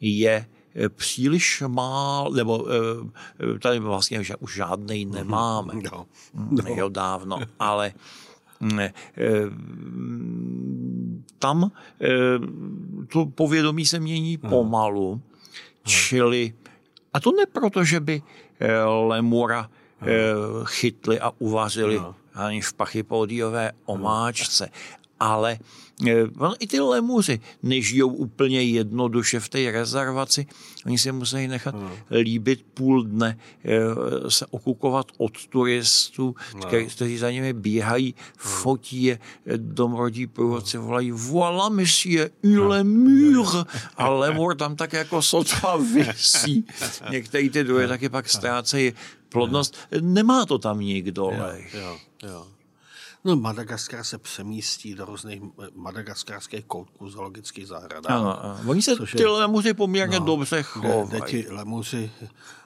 [0.00, 5.74] je eh, příliš málo, nebo eh, tady vlastně už žádný nemáme.
[5.74, 6.06] No.
[6.34, 6.74] No.
[6.74, 8.21] Jo, dávno, ale Eh,
[11.38, 12.08] tam eh,
[13.12, 14.50] to povědomí se mění hmm.
[14.50, 15.20] pomalu,
[15.84, 16.52] čili
[17.12, 18.22] a to ne proto, že by
[18.60, 19.70] eh, lemura
[20.64, 22.00] chytli a uvařili
[22.34, 24.70] ani v pachypodiové omáčce,
[25.22, 25.58] ale
[26.38, 30.46] on, i ty lemuři nežijou úplně jednoduše v té rezervaci.
[30.86, 31.90] Oni se musí nechat no.
[32.10, 36.60] líbit půl dne, eh, se okukovat od turistů, no.
[36.88, 39.18] kteří za nimi běhají, fotí je,
[39.56, 43.66] domorodí průvodci volají voilà monsieur, ule mur
[43.96, 46.64] a lemur tam tak jako sotva vysí.
[47.10, 48.92] Některý ty druhy taky pak ztrácejí
[49.28, 49.76] plodnost.
[50.00, 51.30] Nemá to tam nikdo.
[51.32, 52.46] Jo, jo, jo.
[53.24, 55.42] No, Madagaskar se přemístí do různých
[55.74, 58.06] madagaskarských koutků zoologických zahrad.
[58.06, 58.60] Ano, ano.
[58.66, 61.08] Oni se ty lemuři poměrně no, dobře chovají.
[61.08, 62.12] Kde, kde ti lemuři,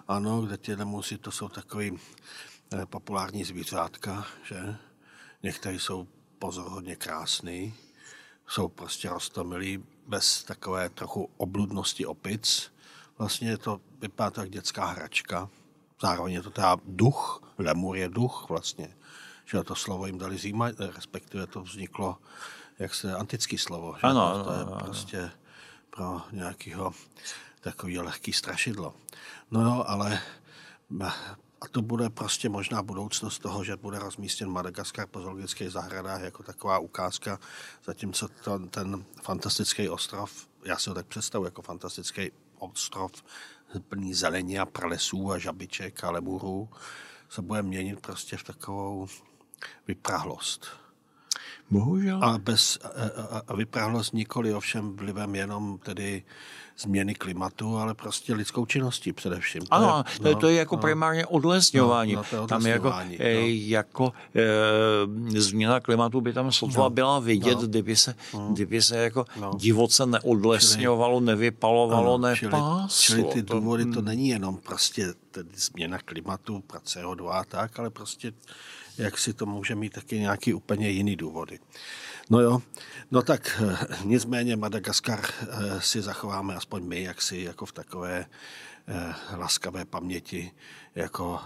[0.09, 1.99] ano, kde ti lemuři, to jsou takový
[2.73, 4.77] eh, populární zvířátka, že?
[5.43, 7.75] Někteří jsou pozoruhodně krásný,
[8.49, 12.73] jsou prostě rostomilí, bez takové trochu obludnosti opic.
[13.19, 15.49] Vlastně to vypadá tak dětská hračka.
[16.03, 18.97] Zároveň je to teda duch, lemur je duch vlastně
[19.47, 22.19] že to slovo jim dali zima, respektive to vzniklo
[22.79, 23.95] jak se antický slovo.
[23.95, 24.03] Že?
[24.03, 25.31] Ano, to, to je ano, prostě
[25.91, 26.93] pro nějakého
[27.61, 28.95] takový lehký strašidlo.
[29.51, 30.21] No jo, ale
[31.61, 36.43] a to bude prostě možná budoucnost toho, že bude rozmístěn Madagaskar po zoologických zahradách jako
[36.43, 37.39] taková ukázka,
[37.85, 43.13] zatímco to, ten fantastický ostrov, já si ho tak představuji jako fantastický ostrov
[43.89, 46.69] plný zelení a pralesů a žabiček a lemurů,
[47.29, 49.07] se bude měnit prostě v takovou
[49.89, 50.67] vyprahlost.
[51.71, 52.25] Bohužel.
[52.25, 52.79] A, bez,
[53.31, 56.23] a, a vyprahlost nikoli ovšem vlivem jenom tedy
[56.79, 59.63] změny klimatu, ale prostě lidskou činností především.
[59.63, 62.15] To ano, je, to, no, to je jako no, primárně odlesňování.
[62.15, 62.97] No, no, tam jako, no.
[63.45, 64.13] jako
[65.35, 68.97] e, změna klimatu by tam sotva no, byla vidět, no, kdyby, se, no, kdyby se
[68.97, 69.53] jako no.
[69.57, 72.89] divoce neodlesňovalo, nevypalovalo, ano, nepáslo.
[72.89, 77.79] Čili, čili ty důvody to, to není jenom prostě tedy změna klimatu, CO2 a tak,
[77.79, 78.33] ale prostě
[78.99, 81.59] jak si to může mít taky nějaký úplně jiný důvody.
[82.31, 82.63] No jo,
[83.11, 88.27] no tak eh, nicméně Madagaskar eh, si zachováme aspoň my, jak si jako v takové
[88.89, 90.53] eh, laskavé paměti,
[90.95, 91.41] jako,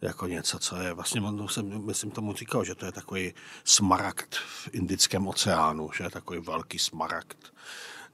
[0.00, 4.34] jako něco, co je, vlastně on jsem, myslím tomu říkal, že to je takový smaragd
[4.34, 7.52] v Indickém oceánu, že je takový velký smaragd.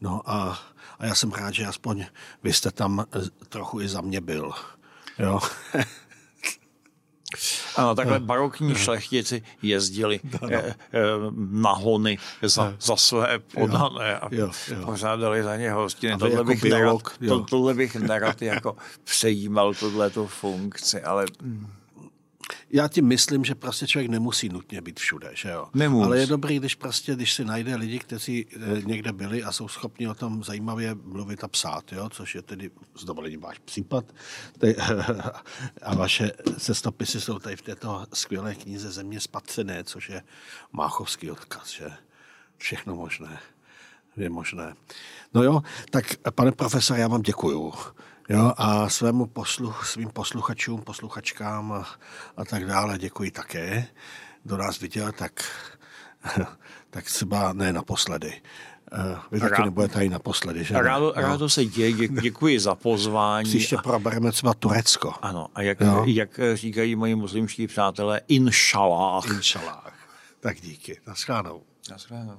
[0.00, 0.58] No a,
[0.98, 2.06] a já jsem rád, že aspoň
[2.42, 3.06] vy jste tam
[3.48, 4.52] trochu i za mě byl.
[5.18, 5.40] Jo.
[7.76, 10.58] Ano, takhle barokní šlechtici jezdili no, no.
[11.36, 14.84] na hony za, za své podané a jo, jo.
[14.84, 16.18] pořádali za ně hostiny.
[16.18, 21.26] Tohle, jako bych biolog, nerad, to, tohle bych nerad jako přejímal tuhle funkci, ale...
[22.70, 25.68] Já ti myslím, že prostě člověk nemusí nutně být všude, že jo?
[25.74, 26.06] Nemus.
[26.06, 29.68] Ale je dobrý, když prostě, když si najde lidi, kteří eh, někde byli a jsou
[29.68, 32.08] schopni o tom zajímavě mluvit a psát, jo?
[32.08, 34.04] Což je tedy s dovolením váš případ.
[35.82, 40.22] a vaše cestopisy jsou tady v této skvělé knize Země spatřené, což je
[40.72, 41.90] máchovský odkaz, že?
[42.58, 43.38] Všechno možné
[44.16, 44.74] je možné.
[45.34, 47.72] No jo, tak pane profesor, já vám děkuju.
[48.28, 51.86] Jo, a svému posluch, svým posluchačům, posluchačkám a,
[52.36, 53.86] a tak dále děkuji také.
[54.42, 55.44] Kdo nás viděl, tak,
[56.90, 58.42] tak třeba ne naposledy.
[58.92, 60.74] Eh, vy taky Rád, nebudete tady naposledy, že?
[60.74, 61.22] Rádo, no.
[61.22, 63.48] rádo se děje, děkuji za pozvání.
[63.48, 65.14] Příště probereme třeba Turecko.
[65.22, 69.26] Ano, a jak, jak říkají moji muslimští přátelé, inshallah.
[69.26, 69.92] Inshallah.
[70.40, 71.00] Tak díky.
[71.06, 71.62] Naschledanou.
[71.90, 72.38] Naschledanou.